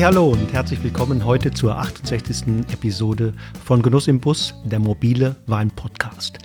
[0.00, 2.72] Hey, hallo und herzlich willkommen heute zur 68.
[2.72, 3.34] Episode
[3.66, 6.38] von Genuss im Bus, der mobile Wein-Podcast.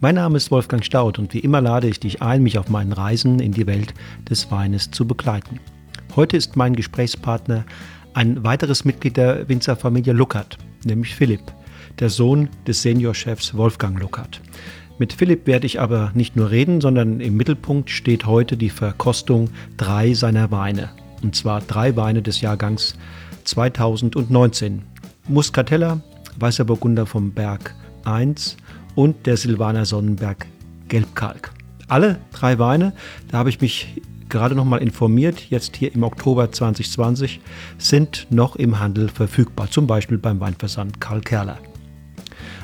[0.00, 2.94] Mein Name ist Wolfgang Staud und wie immer lade ich dich ein, mich auf meinen
[2.94, 3.92] Reisen in die Welt
[4.30, 5.60] des Weines zu begleiten.
[6.16, 7.66] Heute ist mein Gesprächspartner
[8.14, 11.52] ein weiteres Mitglied der Winzerfamilie Luckert, nämlich Philipp,
[11.98, 14.40] der Sohn des Seniorchefs Wolfgang Luckert.
[14.96, 19.50] Mit Philipp werde ich aber nicht nur reden, sondern im Mittelpunkt steht heute die Verkostung
[19.76, 20.88] drei seiner Weine.
[21.22, 22.96] Und zwar drei Weine des Jahrgangs
[23.44, 24.82] 2019.
[25.28, 26.00] Muscatella,
[26.38, 28.56] Weißer Burgunder vom Berg 1
[28.94, 30.46] und der Silvaner Sonnenberg
[30.88, 31.52] Gelbkalk.
[31.88, 32.92] Alle drei Weine,
[33.28, 37.40] da habe ich mich gerade noch mal informiert, jetzt hier im Oktober 2020,
[37.78, 41.58] sind noch im Handel verfügbar, zum Beispiel beim Weinversand Karl Kerler.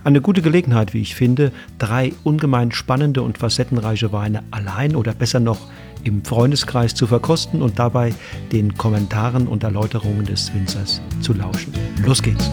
[0.03, 5.41] Eine gute Gelegenheit, wie ich finde, drei ungemein spannende und facettenreiche Weine allein oder besser
[5.41, 5.59] noch
[6.05, 8.15] im Freundeskreis zu verkosten und dabei
[8.53, 11.73] den Kommentaren und Erläuterungen des Winzers zu lauschen.
[12.05, 12.51] Los geht's!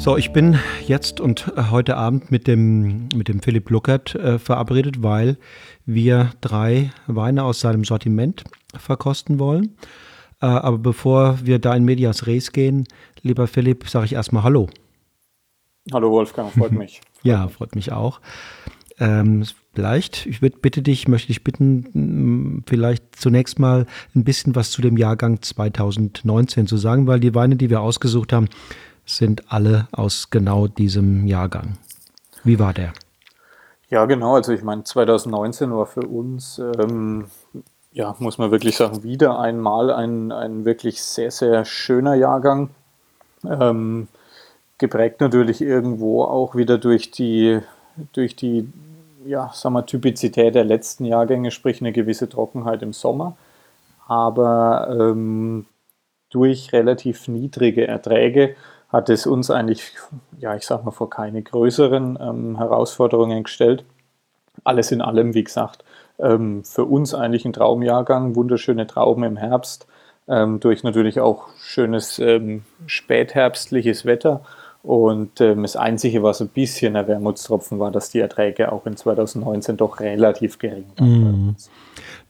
[0.00, 4.38] So, ich bin jetzt und äh, heute Abend mit dem, mit dem Philipp Luckert äh,
[4.38, 5.36] verabredet, weil
[5.84, 8.42] wir drei Weine aus seinem Sortiment
[8.74, 9.76] verkosten wollen.
[10.40, 12.86] Äh, aber bevor wir da in Medias Res gehen,
[13.22, 14.68] lieber Philipp, sage ich erstmal Hallo.
[15.92, 17.00] Hallo Wolfgang, freut mich.
[17.22, 18.20] ja, freut mich auch.
[18.98, 24.70] Ähm, vielleicht, ich würde bitte dich, möchte dich bitten, vielleicht zunächst mal ein bisschen was
[24.70, 28.48] zu dem Jahrgang 2019 zu sagen, weil die Weine, die wir ausgesucht haben,
[29.06, 31.78] sind alle aus genau diesem Jahrgang.
[32.44, 32.92] Wie war der?
[33.88, 34.36] Ja, genau.
[34.36, 37.24] Also ich meine, 2019 war für uns, ähm,
[37.92, 42.70] ja, muss man wirklich sagen, wieder einmal ein, ein wirklich sehr, sehr schöner Jahrgang.
[43.44, 44.08] Ähm,
[44.78, 47.60] geprägt natürlich irgendwo auch wieder durch die,
[48.12, 48.72] durch die,
[49.24, 53.36] ja, sagen wir, Typizität der letzten Jahrgänge, sprich eine gewisse Trockenheit im Sommer.
[54.06, 55.66] Aber ähm,
[56.30, 58.56] durch relativ niedrige Erträge
[58.88, 59.92] hat es uns eigentlich,
[60.38, 63.84] ja, ich sag mal, vor keine größeren ähm, Herausforderungen gestellt.
[64.64, 65.84] Alles in allem, wie gesagt,
[66.22, 69.86] ähm, für uns eigentlich ein Traumjahrgang, wunderschöne Trauben im Herbst,
[70.28, 74.42] ähm, durch natürlich auch schönes ähm, spätherbstliches Wetter.
[74.82, 78.96] Und ähm, das Einzige, was ein bisschen ein Wermutstropfen war, dass die Erträge auch in
[78.96, 81.48] 2019 doch relativ gering waren.
[81.48, 81.56] Mm.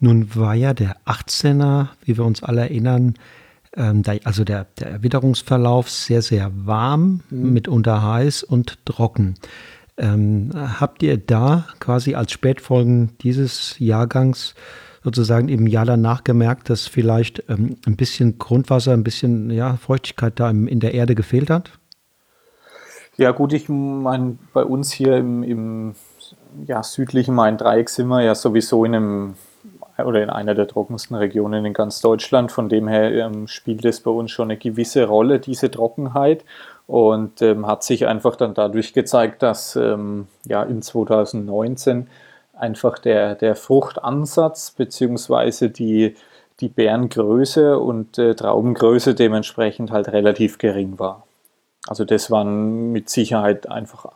[0.01, 3.15] Nun war ja der 18er, wie wir uns alle erinnern,
[3.77, 7.53] ähm, also der, der Witterungsverlauf sehr, sehr warm, mhm.
[7.53, 9.37] mitunter heiß und trocken.
[10.01, 14.55] Ähm, habt ihr da quasi als Spätfolgen dieses Jahrgangs
[15.05, 20.41] sozusagen im Jahr danach gemerkt, dass vielleicht ähm, ein bisschen Grundwasser, ein bisschen ja, Feuchtigkeit
[20.41, 21.73] da im, in der Erde gefehlt hat?
[23.19, 25.95] Ja gut, ich meine, bei uns hier im, im
[26.67, 29.35] ja, südlichen Main-Dreieck sind wir ja sowieso in einem
[30.05, 32.53] oder in einer der trockensten Regionen in ganz Deutschland.
[32.53, 36.45] Von dem her ähm, spielt es bei uns schon eine gewisse Rolle, diese Trockenheit.
[36.91, 42.09] Und ähm, hat sich einfach dann dadurch gezeigt, dass ähm, ja in 2019
[42.53, 45.69] einfach der, der Fruchtansatz bzw.
[45.69, 46.17] die,
[46.59, 51.27] die Beerengröße und äh, Traubengröße dementsprechend halt relativ gering war.
[51.87, 54.07] Also das waren mit Sicherheit einfach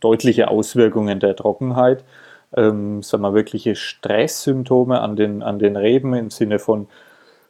[0.00, 2.04] deutliche Auswirkungen der Trockenheit
[2.56, 6.88] ähm, sagen wir, wirkliche Stresssymptome an den, an den Reben im Sinne von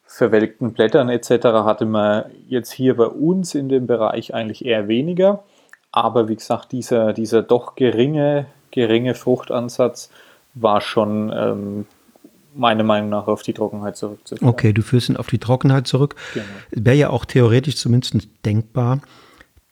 [0.08, 1.30] verwelkten Blättern etc.
[1.64, 5.44] hatte man jetzt hier bei uns in dem Bereich eigentlich eher weniger.
[5.92, 10.10] Aber wie gesagt, dieser, dieser doch geringe, geringe Fruchtansatz
[10.54, 11.86] war schon ähm,
[12.54, 14.48] meiner Meinung nach auf die Trockenheit zurückzuführen.
[14.48, 16.16] Okay, du führst ihn auf die Trockenheit zurück.
[16.32, 16.46] Genau.
[16.70, 19.00] Wäre ja auch theoretisch zumindest denkbar,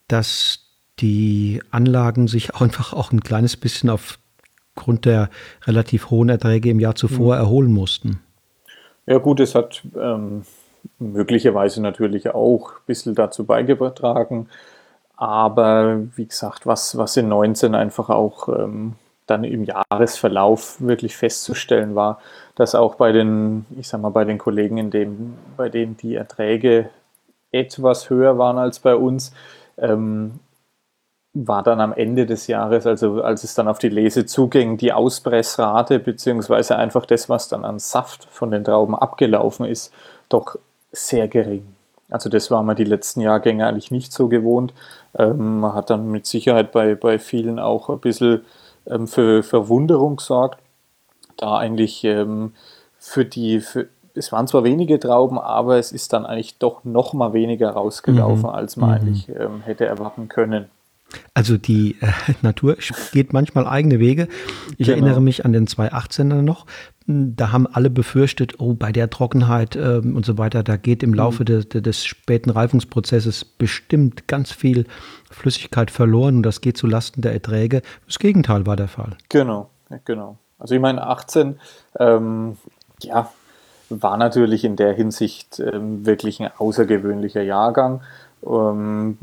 [0.07, 0.61] dass
[1.01, 4.19] die Anlagen sich einfach auch ein kleines bisschen auf
[4.77, 5.31] aufgrund der
[5.65, 7.41] relativ hohen Erträge im Jahr zuvor mhm.
[7.41, 8.21] erholen mussten.
[9.07, 10.45] Ja gut, es hat ähm,
[10.99, 14.49] möglicherweise natürlich auch ein bisschen dazu beigetragen.
[15.17, 18.95] Aber wie gesagt, was, was in 19 einfach auch ähm,
[19.27, 22.21] dann im Jahresverlauf wirklich festzustellen war,
[22.55, 26.15] dass auch bei den, ich sag mal, bei den Kollegen, in dem, bei denen die
[26.15, 26.91] Erträge
[27.53, 29.33] etwas höher waren als bei uns,
[29.79, 30.41] ähm,
[31.45, 34.93] war dann am Ende des Jahres, also als es dann auf die Lese zuging, die
[34.93, 39.93] Auspressrate beziehungsweise einfach das, was dann an Saft von den Trauben abgelaufen ist,
[40.31, 40.57] doch
[40.93, 41.67] sehr gering.
[42.09, 44.73] Also das war man die letzten Jahrgänge eigentlich nicht so gewohnt.
[45.19, 48.43] Ähm, man hat dann mit Sicherheit bei, bei vielen auch ein bisschen
[48.87, 50.59] ähm, für Verwunderung gesorgt,
[51.37, 52.53] da eigentlich ähm,
[52.99, 57.13] für die, für, es waren zwar wenige Trauben, aber es ist dann eigentlich doch noch
[57.13, 58.55] mal weniger rausgelaufen, mhm.
[58.55, 58.95] als man mhm.
[58.95, 60.71] eigentlich ähm, hätte erwarten können.
[61.35, 62.13] Also die äh,
[62.43, 62.77] Natur
[63.13, 64.29] geht manchmal eigene Wege.
[64.77, 64.99] Ich genau.
[64.99, 66.67] erinnere mich an den 2018er noch.
[67.07, 71.15] Da haben alle befürchtet, oh, bei der Trockenheit ähm, und so weiter, da geht im
[71.15, 71.47] Laufe mhm.
[71.47, 74.87] des, des späten Reifungsprozesses bestimmt ganz viel
[75.31, 77.83] Flüssigkeit verloren und das geht zu Lasten der Erträge.
[78.07, 79.17] Das Gegenteil war der Fall.
[79.29, 79.71] Genau,
[80.05, 80.39] genau.
[80.59, 81.61] Also ich meine, 18,
[82.01, 82.57] ähm,
[83.03, 83.31] ja,
[83.89, 88.01] war natürlich in der Hinsicht ähm, wirklich ein außergewöhnlicher Jahrgang.
[88.45, 89.19] Ähm,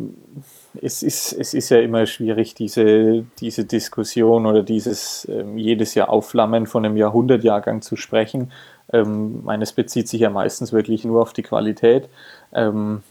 [0.81, 6.10] es, ist, es ist ja immer schwierig, diese, diese Diskussion oder dieses ähm, jedes Jahr
[6.10, 8.52] Aufflammen von einem Jahrhundertjahrgang zu sprechen.
[8.92, 12.10] Ähm, meines bezieht sich ja meistens wirklich nur auf die Qualität.
[12.54, 13.04] Ähm,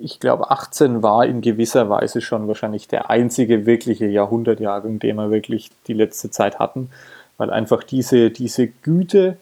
[0.00, 5.30] ich glaube, 18 war in gewisser Weise schon wahrscheinlich der einzige wirkliche Jahrhundertjahrgang, den wir
[5.30, 6.90] wirklich die letzte Zeit hatten,
[7.36, 9.36] weil einfach diese, diese Güte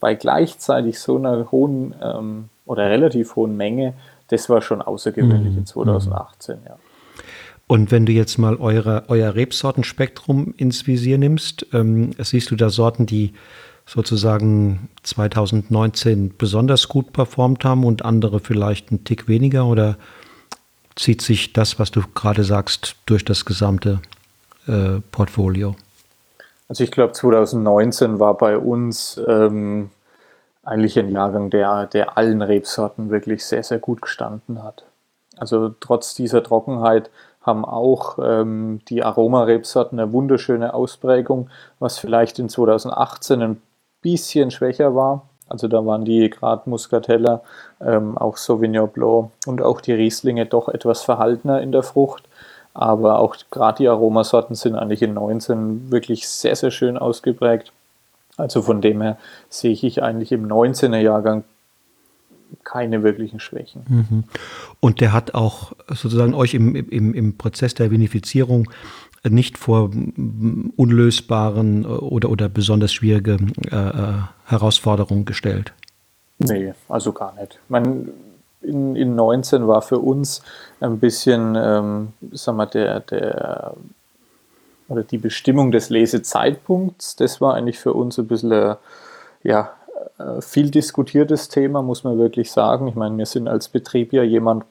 [0.00, 3.94] bei gleichzeitig so einer hohen ähm, oder relativ hohen Menge,
[4.28, 5.58] das war schon außergewöhnlich mhm.
[5.58, 6.76] in 2018, ja.
[7.68, 12.70] Und wenn du jetzt mal eure, euer Rebsortenspektrum ins Visier nimmst, ähm, siehst du da
[12.70, 13.34] Sorten, die
[13.84, 19.66] sozusagen 2019 besonders gut performt haben und andere vielleicht einen Tick weniger?
[19.66, 19.96] Oder
[20.96, 24.00] zieht sich das, was du gerade sagst, durch das gesamte
[24.66, 25.76] äh, Portfolio?
[26.68, 29.90] Also ich glaube, 2019 war bei uns ähm,
[30.62, 34.84] eigentlich ein Jahrgang, der, der allen Rebsorten wirklich sehr, sehr gut gestanden hat.
[35.36, 37.10] Also trotz dieser Trockenheit
[37.48, 41.48] haben auch ähm, die Aromarebsorten eine wunderschöne Ausprägung,
[41.80, 43.62] was vielleicht in 2018 ein
[44.02, 45.28] bisschen schwächer war.
[45.48, 47.40] Also da waren die gerade Muscatella,
[47.80, 52.24] ähm, auch Sauvignon Blanc und auch die Rieslinge doch etwas verhaltener in der Frucht.
[52.74, 57.72] Aber auch gerade die Aromasorten sind eigentlich in 19 wirklich sehr, sehr schön ausgeprägt.
[58.36, 59.16] Also von dem her
[59.48, 61.44] sehe ich eigentlich im 19er Jahrgang
[62.64, 63.82] keine wirklichen Schwächen.
[63.88, 64.24] Mhm.
[64.80, 68.70] Und der hat auch sozusagen euch im, im, im Prozess der Vinifizierung
[69.28, 69.90] nicht vor
[70.76, 73.38] unlösbaren oder, oder besonders schwierige
[73.70, 74.12] äh, äh
[74.46, 75.74] Herausforderungen gestellt?
[76.38, 77.58] Nee, also gar nicht.
[77.62, 78.08] Ich meine,
[78.62, 80.42] in, in 19 war für uns
[80.80, 83.74] ein bisschen, ähm, sagen wir, der, der
[84.88, 88.76] oder die Bestimmung des Lesezeitpunkts, das war eigentlich für uns ein bisschen, äh,
[89.42, 89.77] ja, äh,
[90.40, 92.88] viel diskutiertes Thema, muss man wirklich sagen.
[92.88, 94.64] Ich meine, wir sind als Betrieb ja jemand,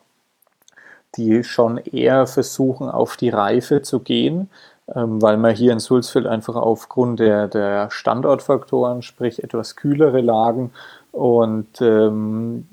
[1.15, 4.50] die schon eher versuchen, auf die Reife zu gehen,
[4.94, 10.71] ähm, weil man hier in Sulzfeld einfach aufgrund der, der Standortfaktoren, sprich etwas kühlere Lagen
[11.12, 12.68] und ähm,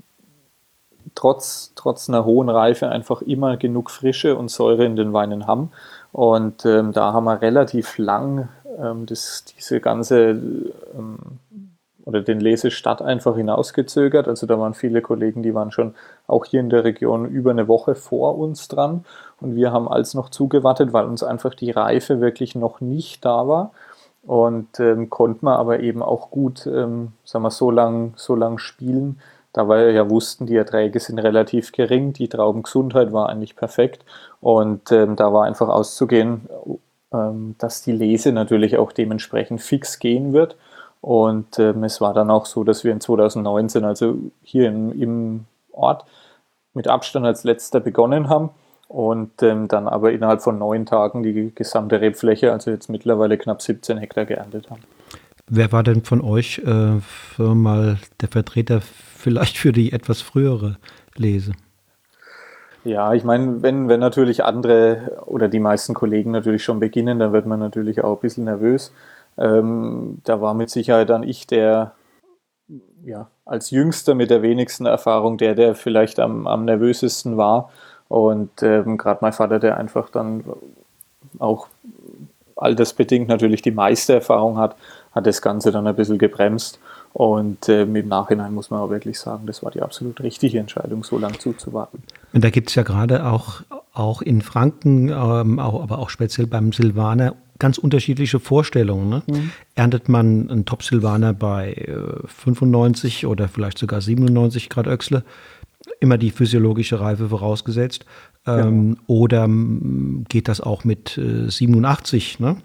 [1.15, 5.71] trotz, trotz einer hohen Reife einfach immer genug Frische und Säure in den Weinen haben.
[6.13, 8.49] Und ähm, da haben wir relativ lang
[8.79, 10.31] ähm, das, diese ganze
[10.97, 11.19] ähm,
[12.05, 14.29] oder den Lesestart einfach hinausgezögert.
[14.29, 15.95] Also da waren viele Kollegen, die waren schon
[16.27, 19.05] auch hier in der Region über eine Woche vor uns dran.
[19.41, 23.49] Und wir haben alles noch zugewartet, weil uns einfach die Reife wirklich noch nicht da
[23.49, 23.73] war.
[24.27, 28.59] Und ähm, konnten wir aber eben auch gut, ähm, sagen wir, so lang, so lang
[28.59, 29.21] spielen,
[29.53, 34.05] da wir ja wussten, die Erträge sind relativ gering, die Traubengesundheit war eigentlich perfekt.
[34.41, 36.49] Und ähm, da war einfach auszugehen,
[37.13, 40.57] ähm, dass die Lese natürlich auch dementsprechend fix gehen wird.
[41.05, 45.45] Und ähm, es war dann auch so, dass wir in 2019, also hier im, im
[45.71, 46.07] Ort,
[46.73, 48.49] mit Abstand als letzter begonnen haben
[48.89, 53.61] und ähm, dann aber innerhalb von neun Tagen die gesamte Rebfläche, also jetzt mittlerweile knapp
[53.61, 54.81] 17 Hektar geerntet haben.
[55.47, 56.99] Wer war denn von euch äh,
[57.39, 60.79] mal der Vertreter vielleicht für die etwas frühere
[61.17, 61.53] Lese?
[62.83, 67.35] Ja, ich meine, wenn, wenn natürlich andere oder die meisten Kollegen natürlich schon beginnen, dann
[67.35, 68.91] wird man natürlich auch ein bisschen nervös.
[69.39, 71.93] Ähm, da war mit Sicherheit dann ich der,
[73.05, 77.71] ja, als Jüngster mit der wenigsten Erfahrung, der, der vielleicht am, am nervösesten war.
[78.09, 80.45] Und ähm, gerade mein Vater, der einfach dann
[81.39, 81.69] auch
[82.57, 84.77] altersbedingt natürlich die meiste Erfahrung hat,
[85.13, 86.79] hat das Ganze dann ein bisschen gebremst.
[87.13, 91.05] Und ähm, im Nachhinein muss man auch wirklich sagen, das war die absolut richtige Entscheidung,
[91.05, 92.03] so lange zuzuwarten.
[92.33, 93.63] Und da gibt es ja gerade auch,
[93.93, 99.09] auch in Franken, ähm, auch, aber auch speziell beim Silvaner ganz unterschiedliche Vorstellungen.
[99.09, 99.23] Ne?
[99.27, 99.51] Mhm.
[99.75, 105.25] Erntet man einen Top-Silvaner bei äh, 95 oder vielleicht sogar 97 Grad Öchsle,
[106.01, 108.05] immer die physiologische Reife vorausgesetzt,
[108.47, 109.03] ähm, ja.
[109.07, 109.49] oder
[110.29, 112.41] geht das auch mit äh, 87?
[112.41, 112.57] Ne?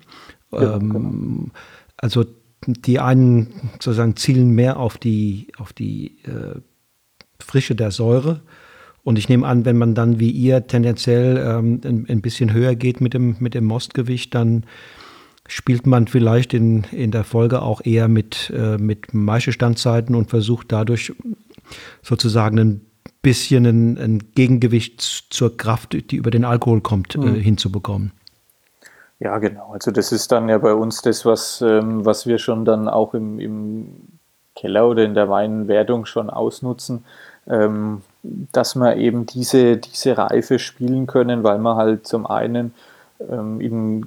[0.52, 1.52] Ja, ähm, genau.
[1.98, 2.26] Also
[2.66, 6.60] die einen sozusagen zielen mehr auf die, auf die äh,
[7.40, 8.42] Frische der Säure.
[9.04, 12.76] Und ich nehme an, wenn man dann wie ihr tendenziell ähm, ein, ein, bisschen höher
[12.76, 14.66] geht mit dem, mit dem Mostgewicht, dann
[15.48, 20.72] spielt man vielleicht in, in der Folge auch eher mit, äh, mit Maischestandzeiten und versucht
[20.72, 21.14] dadurch
[22.02, 22.82] sozusagen ein
[23.22, 27.36] bisschen ein, ein, Gegengewicht zur Kraft, die über den Alkohol kommt, mhm.
[27.36, 28.12] äh, hinzubekommen.
[29.20, 29.72] Ja, genau.
[29.74, 33.14] Also das ist dann ja bei uns das, was, ähm, was wir schon dann auch
[33.14, 33.88] im, im
[34.56, 37.06] Keller oder in der Weinwertung schon ausnutzen,
[37.48, 42.74] ähm, dass wir eben diese, diese Reife spielen können, weil wir halt zum einen
[43.30, 44.06] ähm, in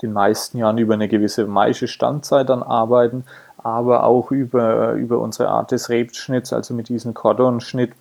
[0.00, 3.24] den meisten Jahren über eine gewisse Maische Standzeit dann arbeiten,
[3.58, 7.92] aber auch über, über unsere Art des Rebschnitts, also mit diesem Cordon-Schnitt,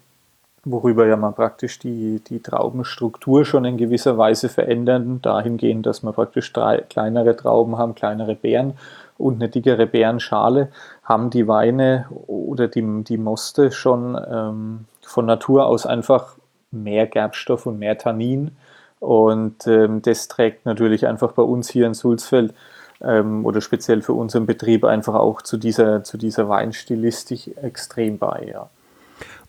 [0.64, 6.14] worüber ja man praktisch die, die Traubenstruktur schon in gewisser Weise verändern, dahingehend, dass wir
[6.14, 8.74] praktisch drei, kleinere Trauben haben, kleinere Beeren
[9.18, 10.70] und eine dickere Beerenschale,
[11.04, 16.36] haben die Weine oder die, die Moste schon ähm, von Natur aus einfach
[16.72, 18.52] mehr Gerbstoff und mehr Tannin.
[19.00, 22.54] Und ähm, das trägt natürlich einfach bei uns hier in Sulzfeld
[23.02, 28.50] ähm, oder speziell für unseren Betrieb einfach auch zu dieser, zu dieser Weinstilistik extrem bei.
[28.52, 28.70] Ja.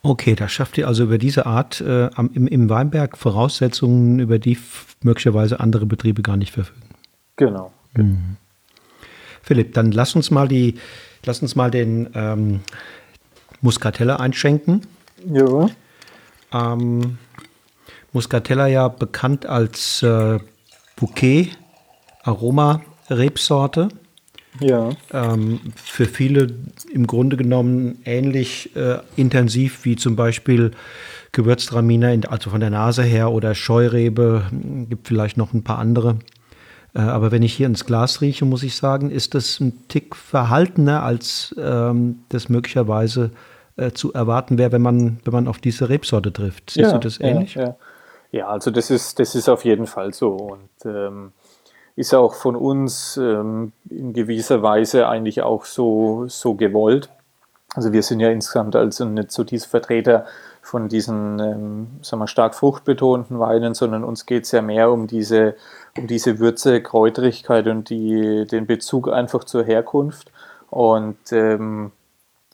[0.02, 4.59] Okay, da schafft ihr also über diese Art äh, im, im Weinberg Voraussetzungen, über die
[5.02, 6.88] möglicherweise andere Betriebe gar nicht verfügen.
[7.37, 7.73] Genau.
[7.95, 8.37] Mhm.
[9.42, 10.76] Philipp, dann lass uns mal die,
[11.25, 12.61] lass uns mal den ähm,
[13.61, 14.83] Muscatella einschenken.
[15.26, 15.69] Ja.
[16.52, 17.19] Ähm,
[18.12, 20.38] Muscatella ja bekannt als äh,
[20.97, 21.57] Bouquet,
[22.23, 23.88] Aroma, Rebsorte.
[24.61, 24.91] Ja.
[25.12, 26.49] Ähm, für viele
[26.93, 30.73] im Grunde genommen ähnlich äh, intensiv wie zum Beispiel
[31.33, 34.45] Gewürztraminer, also von der Nase her oder Scheurebe,
[34.91, 36.19] gibt vielleicht noch ein paar andere.
[36.95, 40.14] Äh, aber wenn ich hier ins Glas rieche, muss ich sagen, ist das ein Tick
[40.14, 43.51] verhaltener, als ähm, das möglicherweise äh,
[43.95, 46.71] zu erwarten wäre, wenn man, wenn man auf diese Rebsorte trifft.
[46.71, 47.55] Siehst ja, du das ähnlich?
[47.55, 47.76] Ja, ja.
[48.33, 50.31] ja, also das ist, das ist auf jeden Fall so.
[50.31, 51.33] Und ähm,
[51.97, 57.11] ist auch von uns ähm, in gewisser Weise eigentlich auch so, so gewollt.
[57.75, 60.26] Also wir sind ja insgesamt also nicht so diese Vertreter
[60.62, 65.07] von diesen ähm, sagen wir, stark fruchtbetonten Weinen, sondern uns geht es ja mehr um
[65.07, 65.57] diese,
[65.99, 70.31] um diese Würze, Kräuterigkeit und die, den Bezug einfach zur Herkunft.
[70.71, 71.93] Und ähm,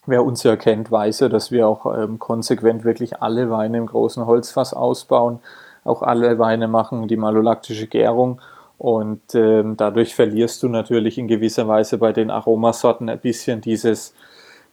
[0.09, 3.85] wer uns ja kennt, weiß ja, dass wir auch ähm, konsequent wirklich alle Weine im
[3.85, 5.39] großen Holzfass ausbauen,
[5.83, 8.41] auch alle Weine machen die malolaktische Gärung
[8.79, 14.13] und ähm, dadurch verlierst du natürlich in gewisser Weise bei den Aromasorten ein bisschen dieses,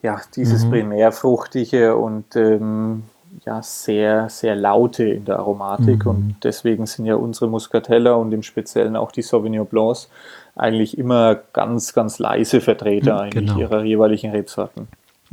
[0.00, 0.70] ja, dieses mhm.
[0.70, 3.02] primärfruchtige und ähm,
[3.44, 6.04] ja, sehr, sehr laute in der Aromatik.
[6.04, 6.10] Mhm.
[6.10, 10.08] Und deswegen sind ja unsere Muscatella und im Speziellen auch die Sauvignon Blancs
[10.54, 13.58] eigentlich immer ganz, ganz leise Vertreter mhm, eigentlich genau.
[13.58, 14.86] ihrer jeweiligen Rebsorten.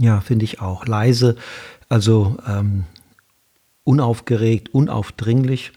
[0.03, 0.85] Ja, finde ich auch.
[0.85, 1.37] Leise,
[1.87, 2.83] also ähm,
[3.85, 5.71] unaufgeregt, unaufdringlich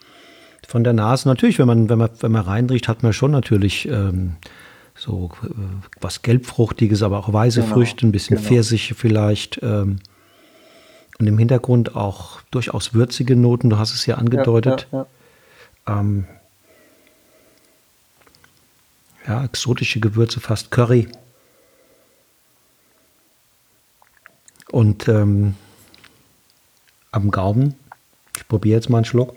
[0.66, 1.28] von der Nase.
[1.28, 4.34] Natürlich, wenn man, wenn man, wenn man reinriecht, hat man schon natürlich ähm,
[4.96, 5.48] so äh,
[6.00, 8.48] was Gelbfruchtiges, aber auch weiße genau, Früchte, ein bisschen genau.
[8.48, 9.60] Pfirsiche vielleicht.
[9.62, 10.00] Ähm,
[11.20, 14.88] und im Hintergrund auch durchaus würzige Noten, du hast es ja angedeutet.
[14.90, 15.06] Ja, ja,
[15.86, 16.00] ja.
[16.00, 16.24] Ähm,
[19.28, 21.06] ja exotische Gewürze, fast Curry.
[24.70, 25.54] Und ähm,
[27.12, 27.74] am Gaumen,
[28.36, 29.34] ich probiere jetzt mal einen Schluck.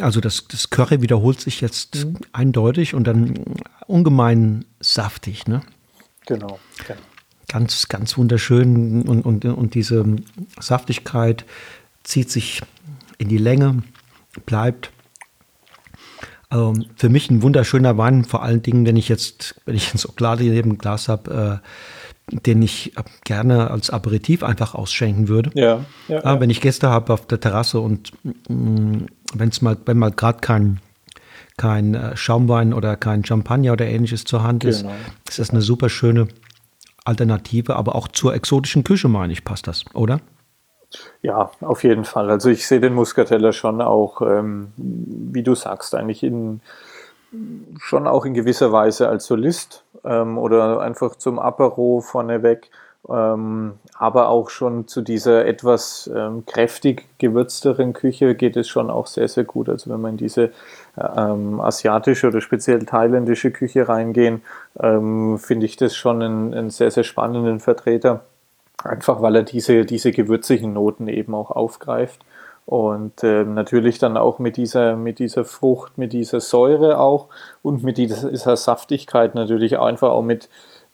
[0.00, 2.18] Also das, das Curry wiederholt sich jetzt mhm.
[2.32, 3.34] eindeutig und dann
[3.86, 5.62] ungemein saftig, ne?
[6.26, 7.00] Genau, genau.
[7.48, 10.04] Ganz, ganz wunderschön und, und, und diese
[10.58, 11.44] Saftigkeit
[12.04, 12.62] zieht sich
[13.18, 13.82] in die Länge,
[14.46, 14.90] bleibt.
[16.48, 20.00] Also für mich ein wunderschöner Wein, vor allen Dingen, wenn ich jetzt, wenn ich ein
[20.06, 21.66] Oklade neben Glas habe, äh,
[22.30, 22.92] den ich
[23.24, 25.50] gerne als Aperitif einfach ausschenken würde.
[25.54, 26.40] Ja, ja, ja.
[26.40, 28.12] Wenn ich Gäste habe auf der Terrasse und
[28.48, 30.80] mm, wenn's mal, wenn mal gerade kein,
[31.56, 34.94] kein äh, Schaumwein oder kein Champagner oder ähnliches zur Hand ist, genau.
[35.28, 36.28] ist das eine super schöne
[37.04, 40.20] Alternative, aber auch zur exotischen Küche, meine ich, passt das, oder?
[41.22, 42.30] Ja, auf jeden Fall.
[42.30, 46.60] Also ich sehe den Muscatella schon auch, ähm, wie du sagst, eigentlich in,
[47.78, 52.70] schon auch in gewisser Weise als Solist ähm, oder einfach zum Apero vorneweg,
[53.08, 59.06] ähm, aber auch schon zu dieser etwas ähm, kräftig gewürzteren Küche geht es schon auch
[59.06, 59.68] sehr, sehr gut.
[59.68, 60.52] Also wenn man in diese
[61.16, 64.42] ähm, asiatische oder speziell thailändische Küche reingehen,
[64.78, 68.24] ähm, finde ich das schon einen, einen sehr, sehr spannenden Vertreter.
[68.84, 72.20] Einfach weil er diese, diese gewürzigen Noten eben auch aufgreift.
[72.64, 77.28] Und äh, natürlich dann auch mit dieser, mit dieser Frucht, mit dieser Säure auch
[77.62, 80.48] und mit dieser Saftigkeit natürlich einfach auch mit,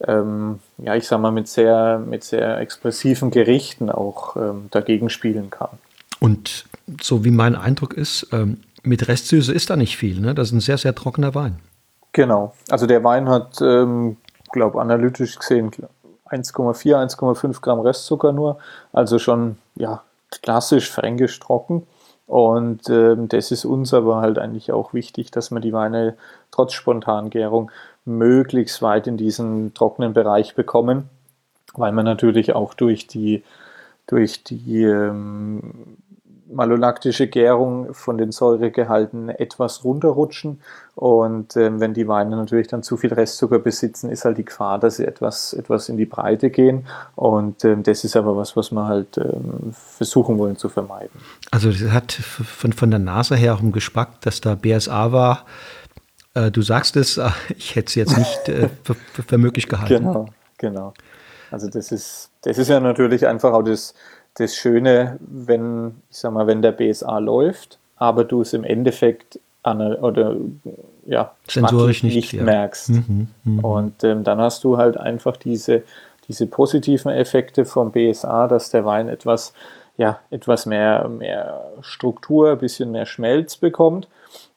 [0.06, 5.50] ähm, ja, ich sag mal, mit sehr, mit sehr expressiven Gerichten auch ähm, dagegen spielen
[5.50, 5.68] kann.
[6.20, 6.64] Und
[7.02, 10.34] so wie mein Eindruck ist, ähm, mit Restsüße ist da nicht viel, ne?
[10.34, 11.58] Das ist ein sehr, sehr trockener Wein.
[12.12, 12.54] Genau.
[12.70, 14.16] Also der Wein hat ähm,
[14.52, 15.70] glaube analytisch gesehen
[16.30, 18.58] 1,4, 1,5 Gramm Restzucker nur.
[18.92, 20.02] Also schon ja,
[20.42, 21.86] klassisch fränkisch trocken.
[22.26, 26.16] Und ähm, das ist uns aber halt eigentlich auch wichtig, dass wir die Weine
[26.50, 27.70] trotz Spontangärung
[28.04, 31.08] möglichst weit in diesen trockenen Bereich bekommen,
[31.74, 33.42] weil man natürlich auch durch die,
[34.06, 35.96] durch die ähm,
[36.50, 40.60] malolaktische Gärung von den Säuregehalten etwas runterrutschen.
[40.94, 44.78] Und ähm, wenn die Weine natürlich dann zu viel Restzucker besitzen, ist halt die Gefahr,
[44.78, 46.86] dass sie etwas, etwas in die Breite gehen.
[47.14, 51.20] Und ähm, das ist aber was, was wir halt ähm, versuchen wollen zu vermeiden.
[51.50, 55.44] Also das hat von, von der Nase her auch Geschmack, dass da BSA war.
[56.34, 57.20] Äh, du sagst es,
[57.56, 60.04] ich hätte es jetzt nicht äh, für, für möglich gehalten.
[60.04, 60.94] Genau, genau.
[61.50, 63.94] Also das ist, das ist ja natürlich einfach auch das,
[64.38, 69.40] das Schöne, wenn, ich sag mal, wenn der BSA läuft, aber du es im Endeffekt
[69.62, 70.36] an, oder
[71.06, 72.42] ja, sensorisch nicht, nicht ja.
[72.42, 72.90] merkst.
[72.90, 73.68] Mhm, mh.
[73.68, 75.82] Und ähm, dann hast du halt einfach diese,
[76.28, 79.52] diese positiven Effekte vom BSA, dass der Wein etwas,
[79.96, 84.08] ja, etwas mehr, mehr Struktur, ein bisschen mehr Schmelz bekommt.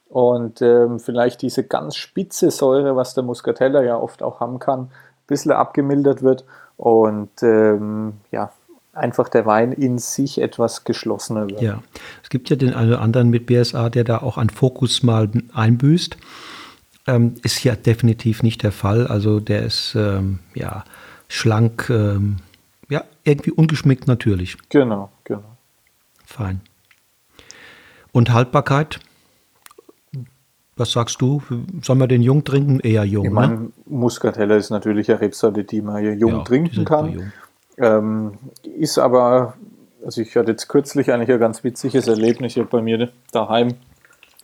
[0.09, 4.81] Und ähm, vielleicht diese ganz spitze Säure, was der Muscatella ja oft auch haben kann,
[4.81, 4.89] ein
[5.27, 6.43] bisschen abgemildert wird.
[6.75, 8.51] Und ähm, ja,
[8.93, 11.61] einfach der Wein in sich etwas geschlossener wird.
[11.61, 11.81] Ja,
[12.23, 15.29] es gibt ja den einen oder anderen mit BSA, der da auch an Fokus mal
[15.53, 16.17] einbüßt.
[17.07, 19.07] Ähm, ist ja definitiv nicht der Fall.
[19.07, 20.83] Also der ist ähm, ja
[21.27, 22.37] schlank, ähm,
[22.89, 24.57] ja irgendwie ungeschminkt natürlich.
[24.69, 25.57] Genau, genau.
[26.25, 26.61] Fein.
[28.11, 28.99] Und Haltbarkeit?
[30.75, 31.41] Was sagst du?
[31.81, 32.79] Sollen wir den jung trinken?
[32.79, 33.25] Eher jung.
[33.25, 33.71] Ich meine, ne?
[33.85, 37.11] Muscatella ist natürlich eine Rebsorte, die man hier jung ja, trinken kann.
[37.11, 37.31] Jung.
[37.81, 39.55] Ähm, ist aber,
[40.05, 43.75] also ich hatte jetzt kürzlich eigentlich ein ganz witziges Erlebnis hier bei mir daheim.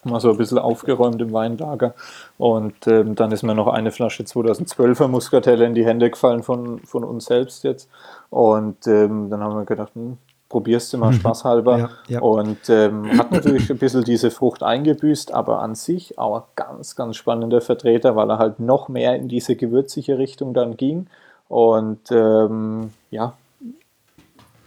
[0.04, 1.94] Mal so ein bisschen aufgeräumt im Weinlager.
[2.38, 6.80] Und ähm, dann ist mir noch eine Flasche 2012er Muscatella in die Hände gefallen von,
[6.80, 7.90] von uns selbst jetzt.
[8.30, 10.18] Und ähm, dann haben wir gedacht, hm,
[10.50, 11.16] probierst du mal mhm.
[11.16, 11.78] spaßhalber.
[11.78, 12.20] Ja, ja.
[12.22, 16.96] Und ähm, hat natürlich ein bisschen diese Frucht eingebüßt, aber an sich auch ein ganz,
[16.96, 21.08] ganz spannender Vertreter, weil er halt noch mehr in diese gewürzige Richtung dann ging.
[21.48, 23.38] Und ähm, ja,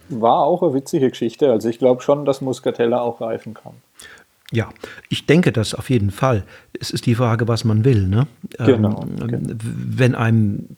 [0.09, 1.51] war auch eine witzige Geschichte.
[1.51, 3.73] Also ich glaube schon, dass Muscatella auch reifen kann.
[4.51, 4.69] Ja,
[5.07, 6.43] ich denke das auf jeden Fall.
[6.77, 8.07] Es ist die Frage, was man will.
[8.07, 8.27] Ne?
[8.57, 9.53] Genau, ähm, genau.
[9.63, 10.75] Wenn einem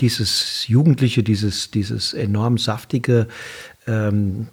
[0.00, 3.26] dieses Jugendliche, dieses, dieses enorm saftige,
[3.86, 4.48] ähm,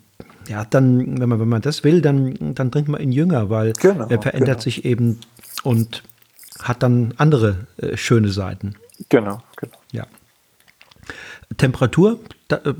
[0.47, 3.73] ja, dann, wenn man, wenn man das will, dann, dann trinkt man ihn jünger, weil
[3.73, 4.63] genau, er verändert genau.
[4.63, 5.19] sich eben
[5.63, 6.03] und
[6.59, 8.75] hat dann andere äh, schöne Seiten.
[9.09, 9.77] Genau, genau.
[9.91, 10.07] Ja.
[11.57, 12.19] Temperatur?
[12.47, 12.73] Da, äh,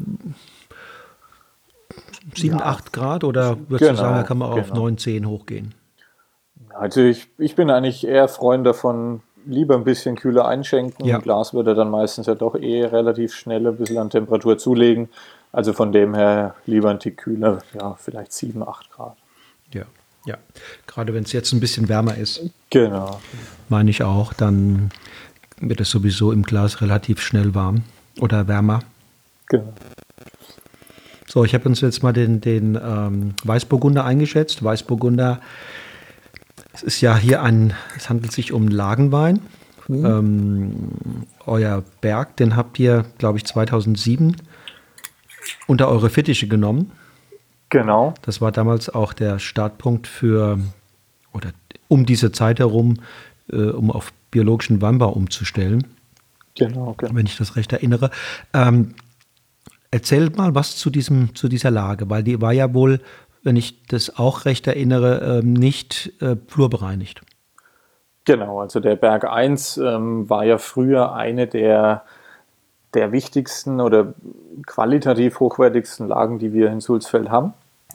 [2.36, 2.66] 7, ja.
[2.66, 4.62] 8 Grad oder würdest genau, du sagen, da kann man genau.
[4.62, 5.74] auf 9, 10 hochgehen?
[6.74, 11.06] Also ich, ich bin eigentlich eher Freund davon, lieber ein bisschen kühler einschenken.
[11.06, 11.18] Ja.
[11.18, 15.10] Glas würde dann meistens ja doch eh relativ schnell ein bisschen an Temperatur zulegen.
[15.52, 19.18] Also von dem her lieber ein Tick kühler, ja, vielleicht 7, 8 Grad.
[19.74, 19.86] Ja,
[20.26, 20.38] ja.
[20.86, 22.42] Gerade wenn es jetzt ein bisschen wärmer ist.
[22.70, 23.20] Genau.
[23.68, 24.92] Meine ich auch, dann
[25.60, 27.84] wird es sowieso im Glas relativ schnell warm
[28.20, 28.82] oder wärmer.
[29.48, 29.74] Genau.
[31.26, 34.64] So, ich habe uns jetzt mal den, den ähm, Weißburgunder eingeschätzt.
[34.64, 35.40] Weißburgunder,
[36.74, 39.42] es ist ja hier ein, es handelt sich um Lagenwein.
[39.88, 40.06] Mhm.
[40.06, 40.74] Ähm,
[41.46, 44.38] euer Berg, den habt ihr, glaube ich, 2007
[45.68, 46.92] unter eure Fittiche genommen.
[47.70, 48.16] Genau.
[48.24, 50.60] Das war damals auch der Startpunkt für,
[51.32, 51.52] oder
[51.88, 52.98] um diese Zeit herum,
[53.52, 55.86] äh, um auf biologischen Weinbau umzustellen.
[56.60, 57.16] Genau, genau.
[57.16, 58.12] Wenn ich das recht erinnere.
[58.54, 58.96] Ähm,
[59.92, 63.00] erzähl mal was zu, diesem, zu dieser Lage, weil die war ja wohl,
[63.44, 67.22] wenn ich das auch recht erinnere, ähm, nicht äh, flurbereinigt.
[68.26, 72.04] Genau, also der Berg 1 ähm, war ja früher eine der,
[72.94, 74.14] der wichtigsten oder
[74.68, 77.54] qualitativ hochwertigsten Lagen, die wir in Sulzfeld haben.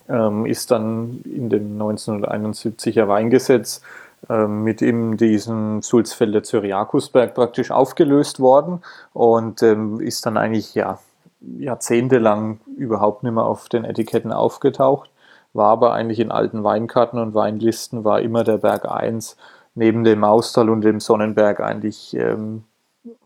[0.08, 3.80] Ähm, ist dann in dem 1971er Weingesetz
[4.28, 8.82] mit eben diesem Sulzfelder Cyriakusberg praktisch aufgelöst worden
[9.12, 10.98] und ähm, ist dann eigentlich ja,
[11.40, 15.10] jahrzehntelang überhaupt nicht mehr auf den Etiketten aufgetaucht,
[15.52, 19.36] war aber eigentlich in alten Weinkarten und Weinlisten war immer der Berg 1
[19.74, 22.64] neben dem Maustal und dem Sonnenberg eigentlich ähm,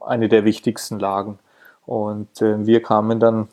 [0.00, 1.38] eine der wichtigsten Lagen.
[1.86, 3.48] Und äh, wir kamen dann,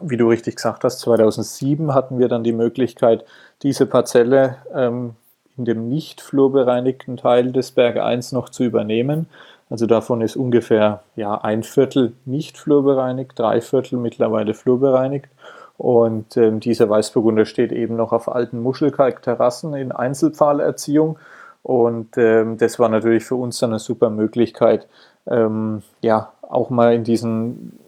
[0.00, 3.24] wie du richtig gesagt hast, 2007 hatten wir dann die Möglichkeit,
[3.62, 5.14] diese Parzelle ähm,
[5.56, 9.26] in dem nicht flurbereinigten Teil des Berg 1 noch zu übernehmen.
[9.70, 15.28] Also davon ist ungefähr ja, ein Viertel nicht flurbereinigt, drei Viertel mittlerweile flurbereinigt.
[15.76, 21.18] Und ähm, dieser Weißburgunder steht eben noch auf alten Muschelkalkterrassen in Einzelpfahlerziehung.
[21.62, 24.86] Und ähm, das war natürlich für uns dann eine super Möglichkeit,
[25.26, 27.78] ähm, ja, auch mal in diesen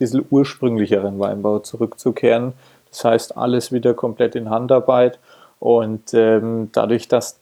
[0.00, 2.54] bisschen ursprünglicheren Weinbau zurückzukehren.
[2.90, 5.20] Das heißt, alles wieder komplett in Handarbeit
[5.60, 7.38] und ähm, dadurch, dass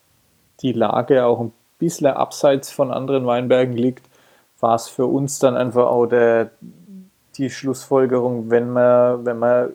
[0.61, 4.05] die Lage auch ein bisschen abseits von anderen Weinbergen liegt,
[4.61, 6.51] war es für uns dann einfach auch der,
[7.37, 9.71] die Schlussfolgerung, wenn man, wenn man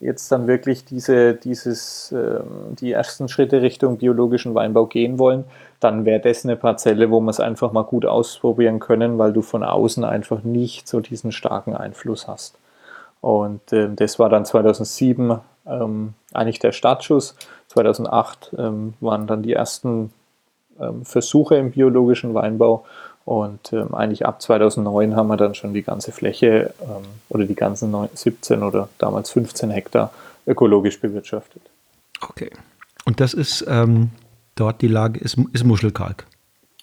[0.00, 5.44] jetzt dann wirklich diese, dieses, ähm, die ersten Schritte Richtung biologischen Weinbau gehen wollen,
[5.78, 9.42] dann wäre das eine Parzelle, wo wir es einfach mal gut ausprobieren können, weil du
[9.42, 12.58] von außen einfach nicht so diesen starken Einfluss hast.
[13.20, 17.36] Und äh, das war dann 2007 ähm, eigentlich der Startschuss.
[17.70, 20.12] 2008 ähm, waren dann die ersten
[20.80, 22.84] ähm, Versuche im biologischen Weinbau
[23.24, 27.54] und ähm, eigentlich ab 2009 haben wir dann schon die ganze Fläche ähm, oder die
[27.54, 30.12] ganzen 17 oder damals 15 Hektar
[30.46, 31.62] ökologisch bewirtschaftet.
[32.20, 32.50] Okay.
[33.04, 34.10] Und das ist ähm,
[34.56, 36.26] dort die Lage, ist, ist Muschelkalk.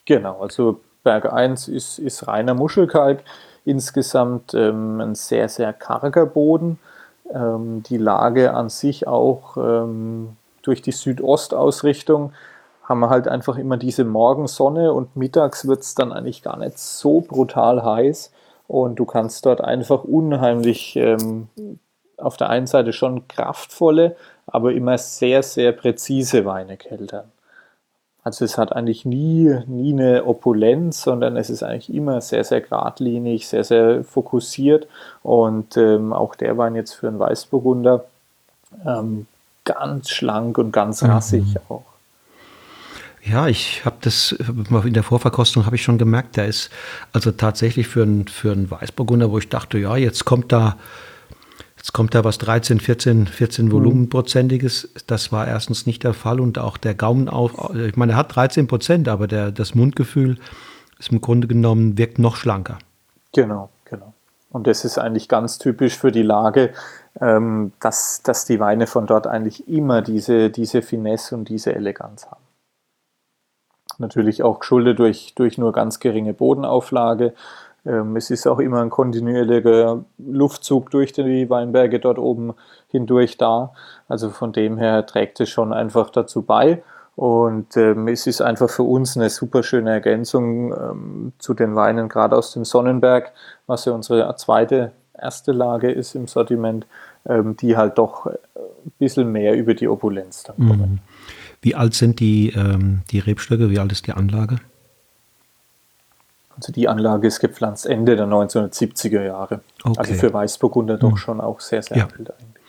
[0.05, 3.19] Genau, also Berg 1 ist, ist reiner Muschelkalk.
[3.65, 6.79] Insgesamt ähm, ein sehr, sehr karger Boden.
[7.29, 9.57] Die Lage an sich auch
[10.67, 12.33] durch die Südostausrichtung
[12.83, 16.77] haben wir halt einfach immer diese Morgensonne und mittags wird es dann eigentlich gar nicht
[16.79, 18.31] so brutal heiß
[18.67, 21.49] und du kannst dort einfach unheimlich ähm,
[22.17, 27.31] auf der einen Seite schon kraftvolle, aber immer sehr, sehr präzise Weine keltern.
[28.23, 32.59] Also es hat eigentlich nie, nie eine Opulenz, sondern es ist eigentlich immer sehr, sehr
[32.59, 34.87] geradlinig, sehr, sehr fokussiert
[35.23, 38.03] und ähm, auch der Wein jetzt für einen Weißburgunder
[38.85, 39.27] ähm,
[39.67, 41.61] ganz schlank und ganz rassig mhm.
[41.69, 41.85] auch.
[43.23, 46.69] Ja, ich habe das in der Vorverkostung habe ich schon gemerkt, der ist
[47.11, 50.77] also tatsächlich für einen für einen Weißburgunder, wo ich dachte, ja, jetzt kommt da
[51.75, 53.71] jetzt kommt da was 13, 14, 14 mhm.
[53.71, 54.89] Volumenprozentiges.
[55.07, 58.35] Das war erstens nicht der Fall und auch der Gaumen auf, ich meine, er hat
[58.35, 60.37] 13 Prozent, aber der, das Mundgefühl
[60.97, 62.79] ist im Grunde genommen wirkt noch schlanker.
[63.33, 64.13] Genau, genau.
[64.49, 66.73] Und das ist eigentlich ganz typisch für die Lage,
[67.21, 72.25] ähm, dass, dass die Weine von dort eigentlich immer diese, diese Finesse und diese Eleganz
[72.27, 72.47] haben
[73.99, 77.33] natürlich auch geschuldet durch, durch nur ganz geringe Bodenauflage.
[77.85, 82.53] Ähm, es ist auch immer ein kontinuierlicher Luftzug durch die Weinberge dort oben
[82.89, 83.73] hindurch da.
[84.07, 86.83] Also von dem her trägt es schon einfach dazu bei.
[87.15, 92.09] Und ähm, es ist einfach für uns eine super schöne Ergänzung ähm, zu den Weinen,
[92.09, 93.31] gerade aus dem Sonnenberg,
[93.65, 96.85] was ja unsere zweite, erste Lage ist im Sortiment,
[97.27, 98.35] ähm, die halt doch ein
[98.99, 100.91] bisschen mehr über die Opulenz dann kommen.
[100.91, 100.99] Mhm.
[101.61, 103.69] Wie alt sind die, ähm, die Rebstöcke?
[103.69, 104.57] Wie alt ist die Anlage?
[106.55, 109.61] Also die Anlage ist gepflanzt Ende der 1970er Jahre.
[109.83, 109.99] Okay.
[109.99, 111.17] Also für Weißburgunder doch hm.
[111.17, 112.03] schon auch sehr, sehr ja.
[112.05, 112.63] alt eigentlich.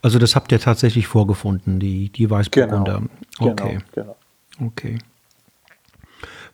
[0.00, 3.02] Also das habt ihr tatsächlich vorgefunden, die, die Weißburgunder.
[3.38, 3.80] Genau, okay.
[3.94, 4.16] genau,
[4.58, 4.68] genau.
[4.68, 4.98] Okay.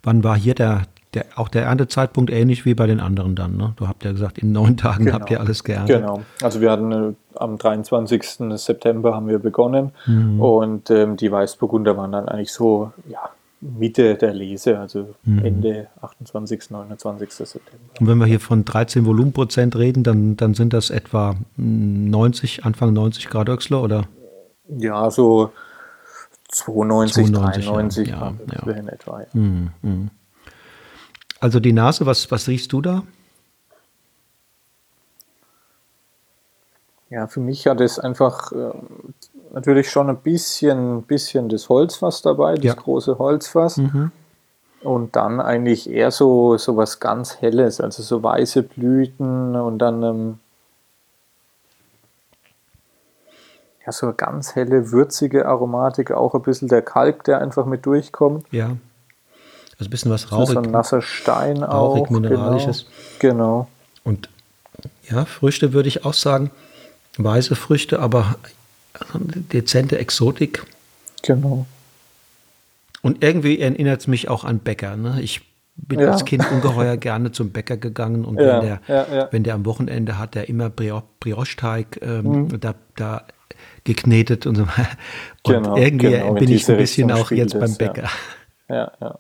[0.03, 0.83] Wann war hier der,
[1.15, 3.57] der, auch der Erntezeitpunkt ähnlich wie bei den anderen dann.
[3.57, 3.73] Ne?
[3.77, 5.19] Du habt ja gesagt, in neun Tagen genau.
[5.19, 6.01] habt ihr alles geerntet.
[6.01, 6.23] Genau.
[6.43, 8.23] Also wir hatten äh, am 23.
[8.57, 10.41] September haben wir begonnen mhm.
[10.41, 15.45] und ähm, die Weißburgunder waren dann eigentlich so ja, Mitte der Lese, also mhm.
[15.45, 16.71] Ende 28.
[16.71, 17.33] 29.
[17.33, 17.85] September.
[17.99, 22.93] Und wenn wir hier von 13 Volumenprozent reden, dann, dann sind das etwa 90, Anfang
[22.93, 24.05] 90 Grad Öxler oder?
[24.69, 25.51] Ja, so
[26.49, 28.73] 92, 92 93 ja, ja, ja.
[28.73, 29.21] in etwa.
[29.21, 29.27] Ja.
[29.35, 30.11] Mhm.
[31.41, 33.03] Also die Nase, was, was riechst du da?
[37.09, 38.71] Ja, für mich hat es einfach äh,
[39.53, 42.75] natürlich schon ein bisschen, bisschen das Holzfass dabei, das ja.
[42.75, 43.79] große Holzfass.
[43.79, 44.13] Mhm.
[44.83, 50.03] Und dann eigentlich eher so, so was ganz Helles, also so weiße Blüten und dann
[50.03, 50.39] ähm,
[53.85, 57.85] ja, so eine ganz helle, würzige Aromatik, auch ein bisschen der Kalk, der einfach mit
[57.87, 58.47] durchkommt.
[58.53, 58.77] Ja.
[59.81, 60.53] Also ein bisschen was rauchig.
[60.53, 61.97] So ein nasser Stein auch.
[61.97, 62.85] Rauchig, mineralisches.
[63.19, 63.35] Genau.
[63.35, 63.69] genau.
[64.05, 64.29] Und
[65.09, 66.51] ja, Früchte würde ich auch sagen,
[67.17, 68.37] weiße Früchte, aber
[69.15, 70.67] dezente Exotik.
[71.23, 71.65] Genau.
[73.01, 74.97] Und irgendwie erinnert es mich auch an Bäcker.
[74.97, 75.19] Ne?
[75.23, 75.41] Ich
[75.77, 76.11] bin ja.
[76.11, 79.65] als Kind ungeheuer gerne zum Bäcker gegangen und ja, wenn, der, ja, wenn der am
[79.65, 82.61] Wochenende hat, der immer Brioche-Teig ähm, mhm.
[82.61, 83.23] da, da
[83.85, 84.89] geknetet und so weiter.
[85.43, 88.11] Und genau, irgendwie genau, bin ich ein bisschen auch jetzt beim Bäcker.
[88.69, 89.19] Ja, ja.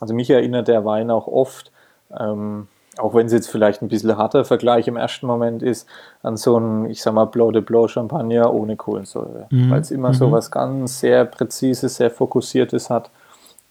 [0.00, 1.72] Also mich erinnert der Wein auch oft,
[2.16, 5.86] ähm, auch wenn es jetzt vielleicht ein bisschen harter Vergleich im ersten Moment ist,
[6.22, 9.46] an so ein, ich sag mal, Blanc de Blanc Champagner ohne Kohlensäure.
[9.50, 9.70] Mhm.
[9.70, 10.14] Weil es immer mhm.
[10.14, 13.10] so was ganz sehr Präzises, sehr Fokussiertes hat.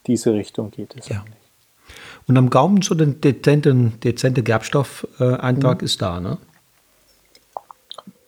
[0.06, 1.18] Diese Richtung geht es ja.
[1.18, 1.36] eigentlich.
[2.28, 5.86] Und am Gaumen so den dezenten, dezente Gerbstoff-Eintrag mhm.
[5.86, 6.38] ist da, ne?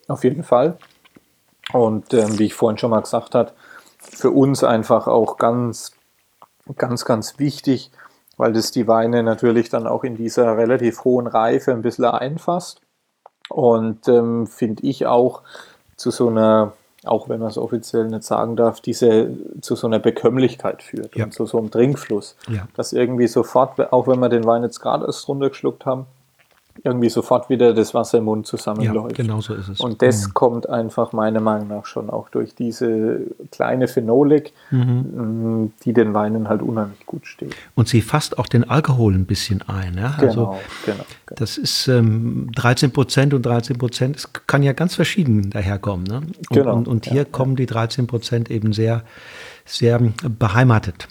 [0.07, 0.77] Auf jeden Fall.
[1.71, 3.51] Und ähm, wie ich vorhin schon mal gesagt habe,
[3.99, 5.91] für uns einfach auch ganz
[6.77, 7.91] ganz, ganz wichtig,
[8.38, 12.82] weil das die Weine natürlich dann auch in dieser relativ hohen Reife ein bisschen einfasst.
[13.49, 15.41] Und ähm, finde ich auch
[15.97, 19.99] zu so einer, auch wenn man es offiziell nicht sagen darf, diese zu so einer
[19.99, 21.25] Bekömmlichkeit führt ja.
[21.25, 22.36] und zu so einem Trinkfluss.
[22.47, 22.67] Ja.
[22.75, 26.05] Dass irgendwie sofort, auch wenn wir den Wein jetzt gerade erst runtergeschluckt haben,
[26.84, 29.18] irgendwie sofort wieder das Wasser im Mund zusammenläuft.
[29.18, 29.80] Ja, genau so ist es.
[29.80, 30.34] Und das mhm.
[30.34, 35.63] kommt einfach meiner Meinung nach schon auch durch diese kleine Phenolik, mhm.
[35.63, 37.56] Mm, die den Weinen halt unheimlich gut steht.
[37.76, 39.96] Und sie fasst auch den Alkohol ein bisschen ein.
[39.98, 40.15] Ja?
[40.20, 40.46] Genau, also,
[40.86, 41.39] genau, genau.
[41.39, 46.06] Das ist ähm, 13 Prozent und 13 Prozent, es kann ja ganz verschieden daherkommen.
[46.06, 46.18] Ne?
[46.18, 46.76] Und, genau.
[46.76, 49.04] und, und hier ja, kommen die 13 Prozent eben sehr,
[49.65, 50.00] sehr
[50.39, 51.08] beheimatet.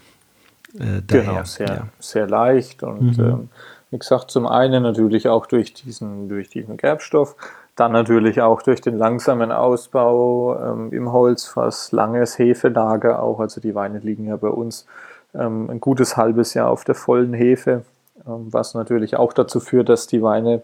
[0.74, 1.24] Äh, daher.
[1.24, 1.88] Genau, sehr, ja.
[1.98, 3.24] sehr leicht und mhm.
[3.24, 3.48] ähm,
[3.90, 7.36] wie gesagt, zum einen natürlich auch durch diesen, durch diesen Gerbstoff,
[7.76, 13.40] dann natürlich auch durch den langsamen Ausbau ähm, im Holzfass, langes Hefelager auch.
[13.40, 14.86] Also die Weine liegen ja bei uns
[15.34, 17.84] ähm, ein gutes halbes Jahr auf der vollen Hefe,
[18.26, 20.62] ähm, was natürlich auch dazu führt, dass die Weine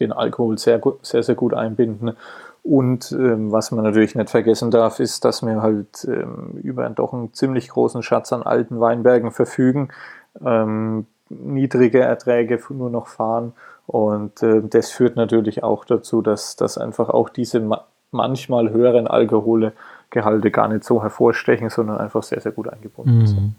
[0.00, 2.12] den Alkohol sehr, sehr, sehr gut einbinden.
[2.62, 7.14] Und ähm, was man natürlich nicht vergessen darf, ist, dass wir halt ähm, über doch
[7.14, 9.88] einen ziemlich großen Schatz an alten Weinbergen verfügen.
[10.44, 13.52] Ähm, niedrige Erträge nur noch fahren.
[13.86, 19.06] Und äh, das führt natürlich auch dazu, dass, dass einfach auch diese ma manchmal höheren
[19.06, 23.26] Alkoholgehalte gar nicht so hervorstechen, sondern einfach sehr, sehr gut eingebunden mhm.
[23.26, 23.54] sind.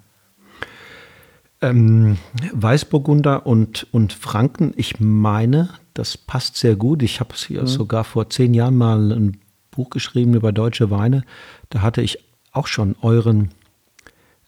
[1.61, 2.17] Ähm,
[2.53, 7.03] Weißburgunder und, und Franken, ich meine, das passt sehr gut.
[7.03, 7.67] Ich habe mhm.
[7.67, 11.23] sogar vor zehn Jahren mal ein Buch geschrieben über deutsche Weine.
[11.69, 13.51] Da hatte ich auch schon euren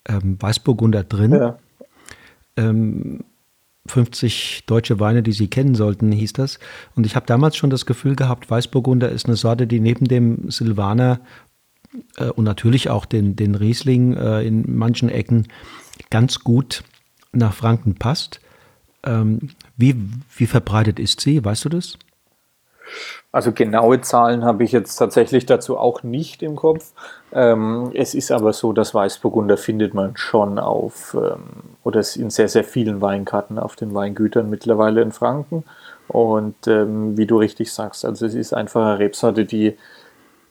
[0.07, 1.33] ähm, Weißburgunder drin.
[1.33, 1.57] Ja.
[2.55, 3.23] 50 ähm,
[4.65, 6.59] deutsche Weine, die Sie kennen sollten, hieß das.
[6.95, 10.49] Und ich habe damals schon das Gefühl gehabt, Weißburgunder ist eine Sorte, die neben dem
[10.51, 11.21] Silvaner
[12.17, 15.47] äh, und natürlich auch den, den Riesling äh, in manchen Ecken
[16.09, 16.83] ganz gut
[17.31, 18.41] nach Franken passt.
[19.03, 19.95] Ähm, wie,
[20.35, 21.43] wie verbreitet ist sie?
[21.43, 21.97] Weißt du das?
[23.33, 26.91] Also genaue Zahlen habe ich jetzt tatsächlich dazu auch nicht im Kopf.
[27.31, 31.43] Ähm, es ist aber so, dass Weißburgunder findet man schon auf ähm,
[31.83, 35.63] oder in sehr, sehr vielen Weinkarten auf den Weingütern mittlerweile in Franken.
[36.09, 39.77] Und ähm, wie du richtig sagst, also es ist einfach eine Rebsorte, die,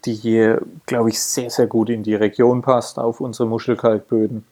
[0.05, 4.43] die hier, glaube ich, sehr, sehr gut in die Region passt, auf unsere Muschelkalkböden.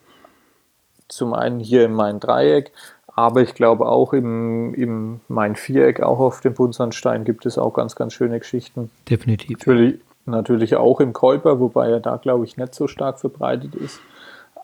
[1.07, 2.71] Zum einen hier im Main-Dreieck,
[3.19, 7.97] aber ich glaube auch im, im Main-Viereck, auch auf dem Buntsandstein, gibt es auch ganz,
[7.97, 8.89] ganz schöne Geschichten.
[9.10, 9.58] Definitiv.
[9.58, 13.99] Natürlich, natürlich auch im Käuper, wobei er da, glaube ich, nicht so stark verbreitet ist.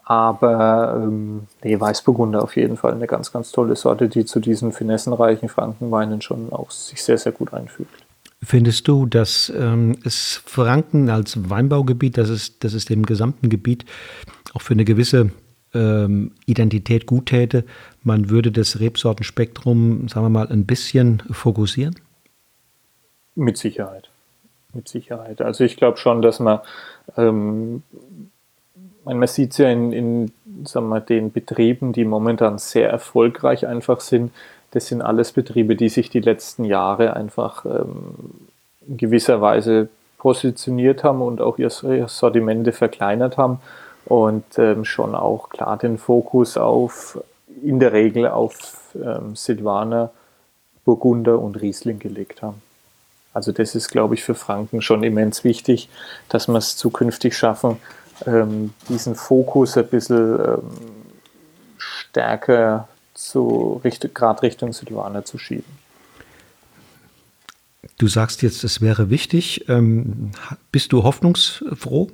[0.06, 4.72] Aber ähm, nee, Weißburgunder auf jeden Fall eine ganz, ganz tolle Sorte, die zu diesen
[4.72, 8.06] finessenreichen Frankenweinen schon auch sich sehr, sehr gut einfügt.
[8.42, 13.84] Findest du, dass ähm, es Franken als Weinbaugebiet, dass es, dass es dem gesamten Gebiet
[14.54, 15.32] auch für eine gewisse
[15.76, 17.66] ähm, Identität gut täte,
[18.04, 21.96] man würde das Rebsortenspektrum, sagen wir mal, ein bisschen fokussieren?
[23.36, 24.10] Mit Sicherheit.
[24.74, 25.42] Mit Sicherheit.
[25.42, 26.60] Also ich glaube schon, dass man,
[27.18, 27.84] ähm,
[29.04, 30.32] man sieht es ja in, in
[30.66, 34.32] sagen wir, den Betrieben, die momentan sehr erfolgreich einfach sind.
[34.72, 38.16] Das sind alles Betriebe, die sich die letzten Jahre einfach ähm,
[38.88, 43.60] in gewisser Weise positioniert haben und auch ihr Sortimente verkleinert haben
[44.06, 47.20] und ähm, schon auch klar den Fokus auf,
[47.64, 50.12] in der Regel auf ähm, Silvaner,
[50.84, 52.62] Burgunder und Riesling gelegt haben.
[53.34, 55.90] Also das ist, glaube ich, für Franken schon immens wichtig,
[56.30, 57.78] dass wir es zukünftig schaffen,
[58.26, 60.62] ähm, diesen Fokus ein bisschen ähm,
[61.78, 63.82] stärker zu,
[64.14, 65.86] gerade Richtung Silvaner zu schieben.
[67.98, 69.68] Du sagst jetzt, es wäre wichtig.
[69.70, 70.32] Ähm,
[70.72, 72.10] bist du hoffnungsfroh?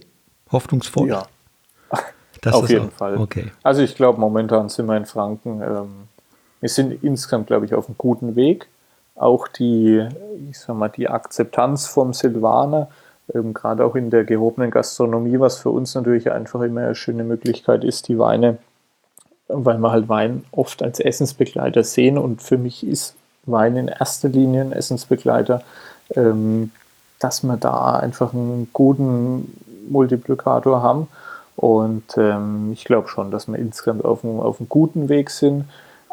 [0.51, 1.09] Hoffnungsvoll?
[1.09, 1.27] Ja,
[2.41, 3.17] das Auf jeden auch, Fall.
[3.17, 3.51] Okay.
[3.61, 6.07] Also ich glaube, momentan sind wir in Franken, ähm,
[6.59, 8.67] wir sind insgesamt, glaube ich, auf einem guten Weg.
[9.15, 10.07] Auch die,
[10.49, 12.89] ich sag mal, die Akzeptanz vom Silvaner,
[13.33, 17.23] ähm, gerade auch in der gehobenen Gastronomie, was für uns natürlich einfach immer eine schöne
[17.23, 18.57] Möglichkeit ist, die Weine,
[19.47, 24.29] weil wir halt Wein oft als Essensbegleiter sehen und für mich ist Wein in erster
[24.29, 25.63] Linie ein Essensbegleiter,
[26.15, 26.71] ähm,
[27.19, 29.55] dass wir da einfach einen guten
[29.89, 31.07] Multiplikator haben
[31.61, 35.65] und ähm, ich glaube schon, dass wir insgesamt auf einem, auf einem guten Weg sind.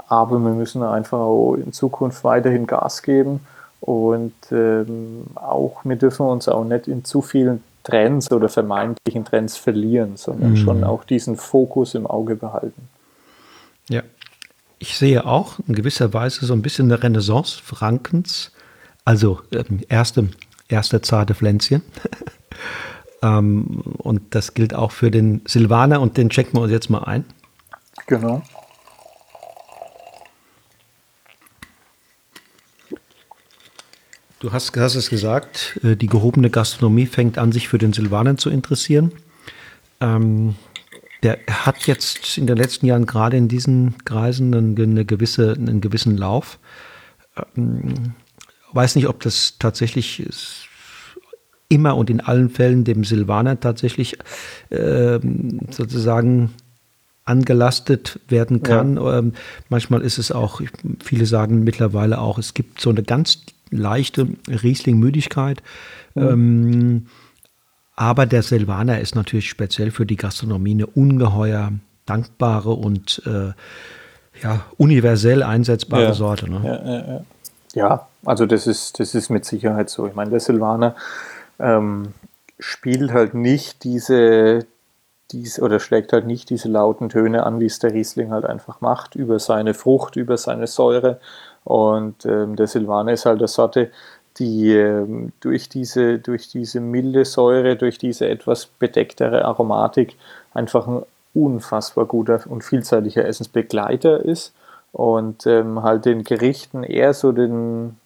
[0.07, 3.41] Aber wir müssen einfach auch in Zukunft weiterhin Gas geben.
[3.81, 9.57] Und ähm, auch, wir dürfen uns auch nicht in zu vielen Trends oder vermeintlichen Trends
[9.57, 10.57] verlieren, sondern mhm.
[10.57, 12.87] schon auch diesen Fokus im Auge behalten.
[13.89, 14.03] Ja,
[14.79, 18.53] ich sehe auch in gewisser Weise so ein bisschen eine Renaissance Frankens,
[19.07, 20.29] also ähm, erste,
[20.69, 21.81] erste zarte Pflänzchen.
[23.23, 27.05] Ähm, und das gilt auch für den Silvaner und den checken wir uns jetzt mal
[27.05, 27.25] ein.
[28.07, 28.43] Genau.
[34.41, 38.39] Du hast, hast es gesagt, äh, die gehobene Gastronomie fängt an, sich für den Silvanen
[38.39, 39.13] zu interessieren.
[40.01, 40.55] Ähm,
[41.25, 46.17] der hat jetzt in den letzten Jahren gerade in diesen Kreisen eine gewisse, einen gewissen
[46.17, 46.61] Lauf.
[47.57, 48.15] Ähm,
[48.73, 50.68] weiß nicht, ob das tatsächlich ist,
[51.69, 54.17] immer und in allen Fällen dem Silvaner tatsächlich
[54.71, 55.19] äh,
[55.71, 56.55] sozusagen
[57.25, 58.97] angelastet werden kann.
[58.97, 59.19] Ja.
[59.19, 59.35] Ähm,
[59.69, 60.63] manchmal ist es auch,
[61.03, 65.63] viele sagen mittlerweile auch, es gibt so eine ganz leichte Riesling-Müdigkeit.
[66.15, 66.23] Mhm.
[66.23, 67.07] Ähm,
[67.97, 71.73] aber der Silvaner ist natürlich speziell für die Gastronomie eine ungeheuer
[72.07, 73.53] dankbare und äh,
[74.43, 76.15] ja, universell einsetzbare ja.
[76.15, 76.51] Sorte.
[76.51, 76.61] Ne?
[76.65, 77.25] Ja, ja, ja.
[77.75, 80.07] ja, also das ist, das ist mit Sicherheit so.
[80.07, 80.95] Ich meine, der Silvaner
[81.59, 82.15] ähm,
[82.59, 84.67] spielt halt nicht diese,
[85.31, 88.81] diese oder schlägt halt nicht diese lauten Töne an, wie es der Riesling halt einfach
[88.81, 91.21] macht, über seine Frucht, über seine Säure.
[91.65, 93.91] Und ähm, der Silvaner ist halt eine Sorte,
[94.39, 100.17] die ähm, durch, diese, durch diese milde Säure, durch diese etwas bedecktere Aromatik
[100.55, 101.03] einfach ein
[101.35, 104.55] unfassbar guter und vielseitiger Essensbegleiter ist
[104.93, 107.97] und ähm, halt den Gerichten eher so den,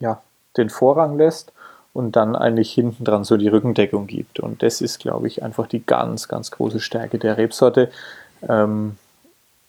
[0.00, 0.20] ja,
[0.56, 1.52] den Vorrang lässt
[1.96, 4.38] und dann eigentlich hinten dran so die Rückendeckung gibt.
[4.38, 7.90] Und das ist, glaube ich, einfach die ganz, ganz große Stärke der Rebsorte.
[8.46, 8.96] Ähm,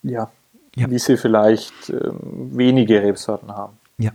[0.04, 0.30] ja,
[0.76, 2.20] ja, wie sie vielleicht ähm,
[2.52, 3.78] wenige Rebsorten haben.
[3.98, 4.12] Ja.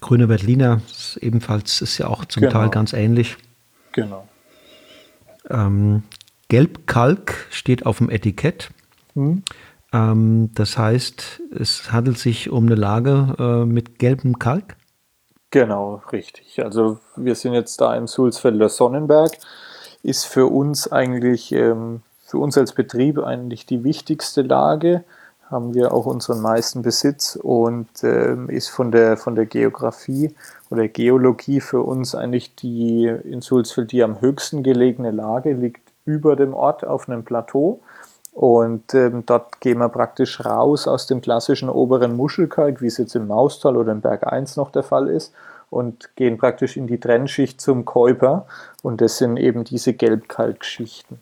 [0.00, 2.52] Grüne Berliner ist ebenfalls ist ja auch zum genau.
[2.52, 3.36] Teil ganz ähnlich.
[3.92, 4.26] Genau.
[5.48, 6.02] Ähm,
[6.48, 8.70] Gelbkalk steht auf dem Etikett.
[9.14, 9.44] Hm.
[9.92, 14.76] Ähm, das heißt, es handelt sich um eine Lage äh, mit gelbem Kalk.
[15.50, 16.62] Genau, richtig.
[16.62, 19.32] Also wir sind jetzt da im Sulzfelder Sonnenberg.
[20.02, 25.04] Ist für uns eigentlich, ähm, für uns als Betrieb eigentlich die wichtigste Lage.
[25.48, 30.34] Haben wir auch unseren meisten Besitz und ähm, ist von der, von der Geografie
[30.70, 36.34] oder Geologie für uns eigentlich die in Sulzfeld die am höchsten gelegene Lage, liegt über
[36.34, 37.80] dem Ort auf einem Plateau.
[38.36, 43.16] Und ähm, dort gehen wir praktisch raus aus dem klassischen oberen Muschelkalk, wie es jetzt
[43.16, 45.32] im Maustal oder im Berg 1 noch der Fall ist,
[45.70, 48.44] und gehen praktisch in die Trennschicht zum Käuper.
[48.82, 51.18] Und das sind eben diese Gelbkalkschichten.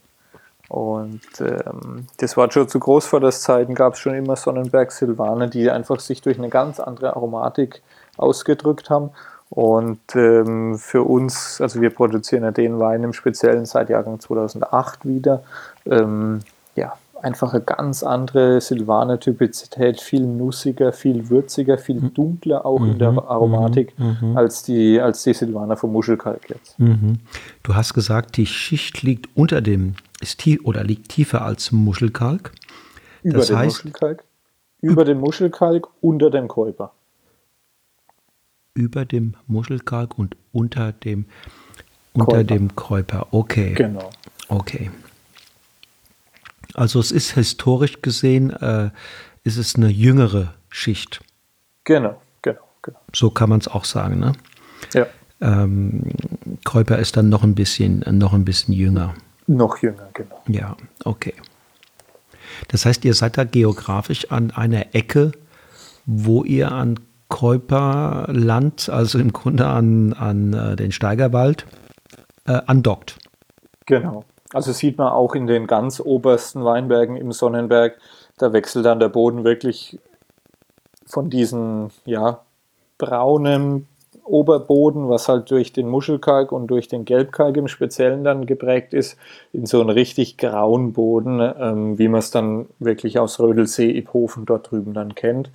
[0.68, 6.20] Und ähm, das war schon zu Großvaterszeiten, gab es schon immer Sonnenberg-Silvaner, die einfach sich
[6.20, 7.80] durch eine ganz andere Aromatik
[8.16, 9.10] ausgedrückt haben.
[9.50, 15.06] Und ähm, für uns, also wir produzieren ja den Wein im Speziellen seit Jahrgang 2008
[15.06, 15.44] wieder.
[15.86, 16.40] Ähm,
[16.74, 22.14] ja, einfach eine ganz andere Silvaner-Typizität, viel nussiger, viel würziger, viel mhm.
[22.14, 23.18] dunkler auch mhm, in der mhm.
[23.20, 26.78] Aromatik mhm, mhm, als, die, als die Silvaner vom Muschelkalk jetzt.
[26.78, 27.18] Mhm.
[27.62, 32.52] Du hast gesagt, die Schicht liegt unter dem, ist tief, oder liegt tiefer als Muschelkalk.
[33.22, 34.24] Über das den heißt, Muschelkalk?
[34.80, 36.92] Über den Muschelkalk, unter dem Käuper.
[38.74, 41.24] Über dem Muschelkalk und unter dem,
[42.12, 42.44] unter Käuper.
[42.44, 43.26] dem Käuper.
[43.30, 43.72] Okay.
[43.74, 44.10] Genau.
[44.48, 44.90] Okay.
[46.74, 48.90] Also es ist historisch gesehen, äh,
[49.44, 51.20] ist es eine jüngere Schicht.
[51.84, 52.98] Genau, genau, genau.
[53.14, 54.32] So kann man es auch sagen, ne?
[54.92, 55.06] Ja.
[55.40, 56.02] Ähm,
[56.64, 59.14] Käuper ist dann noch ein bisschen, noch ein bisschen jünger.
[59.46, 60.42] Noch jünger, genau.
[60.48, 61.34] Ja, okay.
[62.68, 65.32] Das heißt, ihr seid da geografisch an einer Ecke,
[66.06, 71.66] wo ihr an Käuperland, also im Grunde an, an äh, den Steigerwald,
[72.46, 73.18] äh, andockt.
[73.86, 74.24] Genau.
[74.54, 77.98] Also sieht man auch in den ganz obersten Weinbergen im Sonnenberg,
[78.38, 79.98] da wechselt dann der Boden wirklich
[81.06, 82.40] von diesem ja,
[82.98, 83.86] braunen
[84.24, 89.18] Oberboden, was halt durch den Muschelkalk und durch den Gelbkalk im Speziellen dann geprägt ist,
[89.52, 94.46] in so einen richtig grauen Boden, ähm, wie man es dann wirklich aus Rödelsee, Iphofen
[94.46, 95.50] dort drüben dann kennt.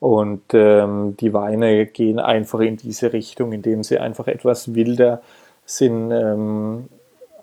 [0.00, 5.22] Und ähm, die Weine gehen einfach in diese Richtung, indem sie einfach etwas wilder
[5.66, 6.88] sind, ähm,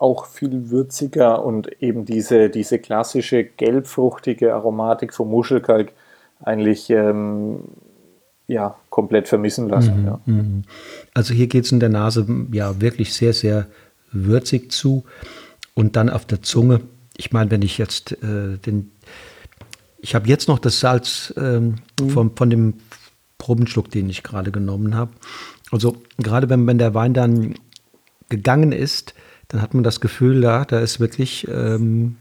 [0.02, 5.92] auch viel würziger und eben diese, diese klassische gelbfruchtige Aromatik vom Muschelkalk
[6.40, 7.60] eigentlich ähm,
[8.48, 10.00] ja, komplett vermissen lassen.
[10.00, 10.20] Mhm, ja.
[10.26, 10.62] Mhm.
[11.14, 13.68] Also hier geht es in der Nase ja wirklich sehr, sehr
[14.10, 15.04] würzig zu.
[15.74, 16.80] Und dann auf der Zunge,
[17.16, 18.90] ich meine, wenn ich jetzt äh, den,
[19.98, 22.10] ich habe jetzt noch das Salz ähm, mhm.
[22.10, 22.74] vom, von dem
[23.38, 25.12] Probenschluck, den ich gerade genommen habe.
[25.70, 27.54] Also gerade wenn, wenn der Wein dann
[28.28, 29.14] gegangen ist,
[29.52, 32.16] dann hat man das Gefühl, da, da ist wirklich ähm,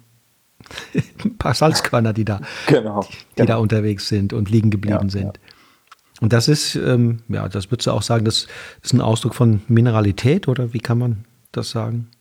[1.23, 3.47] ein paar Salzkörner, die da, genau, die, genau.
[3.47, 5.23] da unterwegs sind und liegen geblieben ja, sind.
[5.23, 5.33] Ja.
[6.21, 8.47] Und das ist, ähm, ja, das würdest du auch sagen, das
[8.83, 12.11] ist ein Ausdruck von Mineralität oder wie kann man das sagen?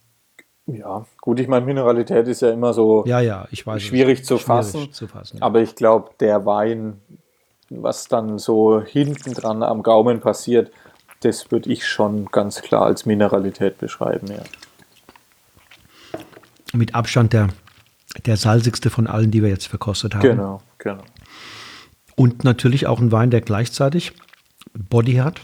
[0.67, 4.93] Ja, gut, ich meine, Mineralität ist ja immer so ja, ja, schwierig, zu, schwierig fassen,
[4.93, 5.39] zu fassen.
[5.39, 5.43] Ja.
[5.43, 7.01] Aber ich glaube, der Wein,
[7.69, 10.71] was dann so hinten dran am Gaumen passiert,
[11.23, 14.43] das würde ich schon ganz klar als Mineralität beschreiben, ja.
[16.73, 17.49] Mit Abstand der,
[18.27, 20.23] der salzigste von allen, die wir jetzt verkostet haben.
[20.23, 21.03] Genau, genau.
[22.17, 24.13] Und natürlich auch ein Wein, der gleichzeitig
[24.75, 25.41] Body hat.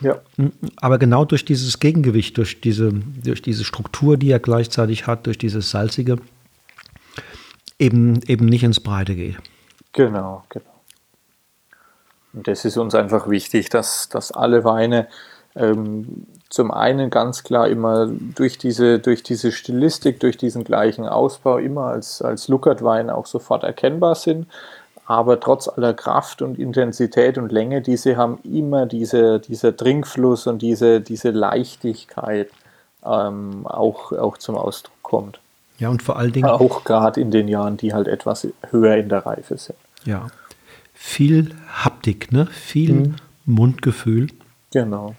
[0.00, 0.20] Ja.
[0.76, 5.38] Aber genau durch dieses Gegengewicht, durch diese, durch diese Struktur, die er gleichzeitig hat, durch
[5.38, 6.18] dieses Salzige,
[7.78, 9.36] eben, eben nicht ins Breite geht.
[9.92, 10.64] Genau, genau.
[12.32, 15.08] Und das ist uns einfach wichtig, dass, dass alle Weine
[15.54, 21.58] ähm, zum einen ganz klar immer durch diese, durch diese Stilistik, durch diesen gleichen Ausbau
[21.58, 24.46] immer als, als Luckert-Wein auch sofort erkennbar sind.
[25.06, 30.62] Aber trotz aller Kraft und Intensität und Länge, diese haben immer diese, dieser Trinkfluss und
[30.62, 32.48] diese, diese Leichtigkeit
[33.04, 35.40] ähm, auch, auch zum Ausdruck kommt.
[35.78, 36.48] Ja, und vor allen Dingen.
[36.48, 39.76] Auch gerade in den Jahren, die halt etwas höher in der Reife sind.
[40.04, 40.28] Ja.
[40.94, 42.46] Viel Haptik, ne?
[42.46, 43.16] Viel mhm.
[43.44, 44.28] Mundgefühl.
[44.72, 45.14] Genau.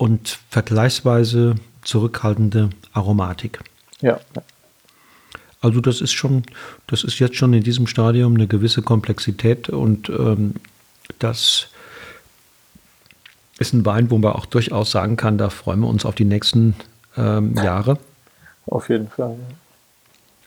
[0.00, 3.60] Und vergleichsweise zurückhaltende Aromatik.
[4.00, 4.18] Ja.
[5.60, 6.44] Also das ist schon,
[6.86, 10.54] das ist jetzt schon in diesem Stadium eine gewisse Komplexität und ähm,
[11.18, 11.68] das
[13.58, 16.24] ist ein Wein, wo man auch durchaus sagen kann, da freuen wir uns auf die
[16.24, 16.76] nächsten
[17.18, 17.98] ähm, Jahre.
[18.64, 19.36] Auf jeden Fall.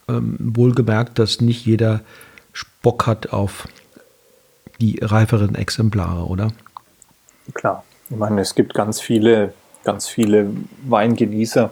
[0.07, 2.01] Ähm, wohlgemerkt, dass nicht jeder
[2.81, 3.67] Bock hat auf
[4.81, 6.51] die reiferen Exemplare, oder?
[7.53, 7.83] Klar.
[8.13, 9.53] Ich meine, es gibt ganz viele,
[9.83, 10.51] ganz viele
[10.87, 11.71] Weingenießer.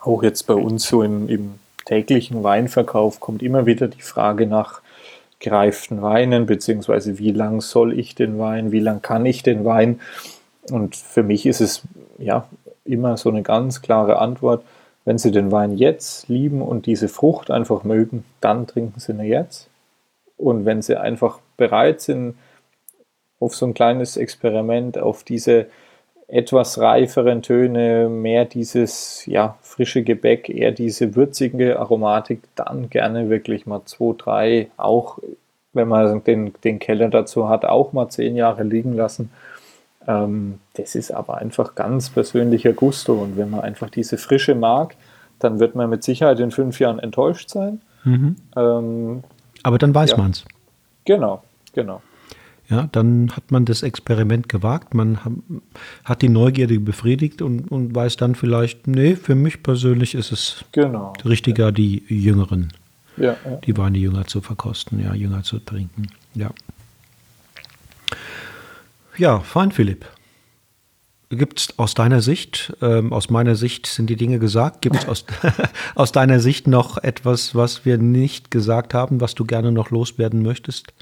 [0.00, 1.54] Auch jetzt bei uns so im, im
[1.84, 4.80] täglichen Weinverkauf kommt immer wieder die Frage nach
[5.38, 10.00] gereiften Weinen, beziehungsweise wie lang soll ich den Wein, wie lang kann ich den Wein?
[10.68, 11.82] Und für mich ist es
[12.18, 12.48] ja
[12.84, 14.64] immer so eine ganz klare Antwort.
[15.04, 19.20] Wenn Sie den Wein jetzt lieben und diese Frucht einfach mögen, dann trinken Sie ihn
[19.20, 19.68] jetzt.
[20.36, 22.34] Und wenn Sie einfach bereit sind,
[23.42, 25.66] auf so ein kleines Experiment, auf diese
[26.28, 33.66] etwas reiferen Töne, mehr dieses ja, frische Gebäck, eher diese würzige Aromatik, dann gerne wirklich
[33.66, 35.18] mal zwei, drei, auch
[35.74, 39.30] wenn man den, den Keller dazu hat, auch mal zehn Jahre liegen lassen.
[40.06, 44.94] Ähm, das ist aber einfach ganz persönlicher Gusto und wenn man einfach diese Frische mag,
[45.38, 47.82] dann wird man mit Sicherheit in fünf Jahren enttäuscht sein.
[48.04, 48.36] Mhm.
[48.56, 49.24] Ähm,
[49.62, 50.16] aber dann weiß ja.
[50.16, 50.44] man es.
[51.04, 51.42] Genau,
[51.74, 52.00] genau.
[52.72, 55.18] Ja, dann hat man das Experiment gewagt, man
[56.04, 60.64] hat die Neugierde befriedigt und, und weiß dann vielleicht, nee, für mich persönlich ist es
[60.72, 61.70] genau, richtiger, ja.
[61.70, 62.72] die Jüngeren,
[63.18, 63.56] ja, ja.
[63.56, 66.06] die Weine jünger zu verkosten, ja, jünger zu trinken.
[66.34, 66.50] Ja.
[69.18, 70.06] Ja, fein, Philipp.
[71.28, 75.06] Gibt es aus deiner Sicht, ähm, aus meiner Sicht sind die Dinge gesagt, gibt es
[75.06, 75.26] aus,
[75.94, 80.40] aus deiner Sicht noch etwas, was wir nicht gesagt haben, was du gerne noch loswerden
[80.40, 80.94] möchtest?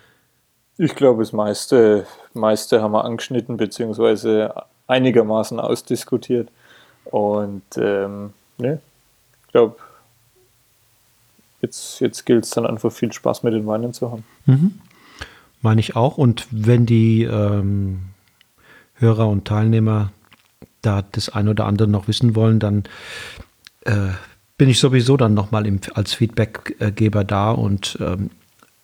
[0.82, 4.54] Ich glaube, das meiste, meiste haben wir angeschnitten, beziehungsweise
[4.86, 6.48] einigermaßen ausdiskutiert.
[7.04, 8.80] Und ähm, ne,
[9.44, 9.76] ich glaube,
[11.60, 14.24] jetzt, jetzt gilt es dann einfach viel Spaß mit den Weinen zu haben.
[14.46, 14.80] Mhm.
[15.60, 16.16] Meine ich auch.
[16.16, 18.00] Und wenn die ähm,
[18.94, 20.12] Hörer und Teilnehmer
[20.80, 22.84] da das ein oder andere noch wissen wollen, dann
[23.84, 24.12] äh,
[24.56, 28.30] bin ich sowieso dann nochmal als Feedbackgeber da und ähm,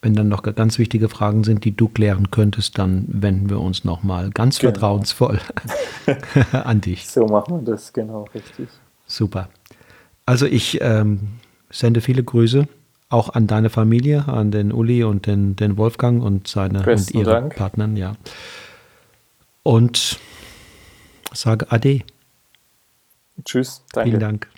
[0.06, 3.82] wenn dann noch ganz wichtige Fragen sind, die du klären könntest, dann wenden wir uns
[3.82, 4.70] nochmal ganz genau.
[4.70, 5.40] vertrauensvoll
[6.52, 7.08] an dich.
[7.08, 8.68] So machen wir das, genau, richtig.
[9.08, 9.48] Super.
[10.24, 11.40] Also ich ähm,
[11.70, 12.68] sende viele Grüße
[13.08, 17.24] auch an deine Familie, an den Uli und den, den Wolfgang und seine Besten und
[17.24, 17.56] ihre Dank.
[17.56, 18.14] Partnern, ja.
[19.64, 20.20] Und
[21.32, 22.02] sage Ade.
[23.44, 24.10] Tschüss, danke.
[24.10, 24.48] Vielen Dank.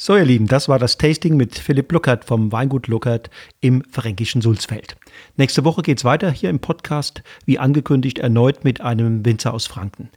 [0.00, 3.30] So, ihr Lieben, das war das Tasting mit Philipp Luckert vom Weingut Luckert
[3.60, 4.96] im fränkischen Sulzfeld.
[5.36, 10.10] Nächste Woche geht's weiter hier im Podcast, wie angekündigt, erneut mit einem Winzer aus Franken.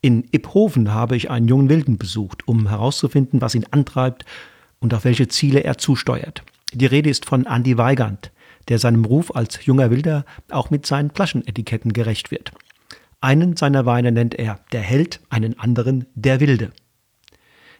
[0.00, 4.24] In Iphofen habe ich einen jungen Wilden besucht, um herauszufinden, was ihn antreibt
[4.80, 6.42] und auf welche Ziele er zusteuert.
[6.72, 8.32] Die Rede ist von Andy Weigand,
[8.66, 12.50] der seinem Ruf als junger Wilder auch mit seinen Flaschenetiketten gerecht wird.
[13.20, 16.72] Einen seiner Weine nennt er der Held, einen anderen der Wilde.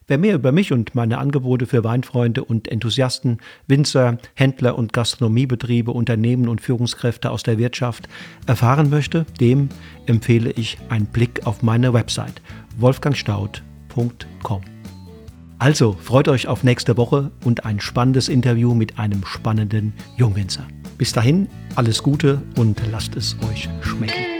[0.09, 5.90] Wer mehr über mich und meine Angebote für Weinfreunde und Enthusiasten, Winzer, Händler und Gastronomiebetriebe,
[5.90, 8.09] Unternehmen und Führungskräfte aus der Wirtschaft
[8.46, 9.68] erfahren möchte, dem
[10.06, 12.40] empfehle ich einen Blick auf meine Website
[12.78, 14.62] wolfgangstaud.com.
[15.59, 20.66] Also freut euch auf nächste Woche und ein spannendes Interview mit einem spannenden Jungwinzer.
[20.96, 24.38] Bis dahin alles Gute und lasst es euch schmecken.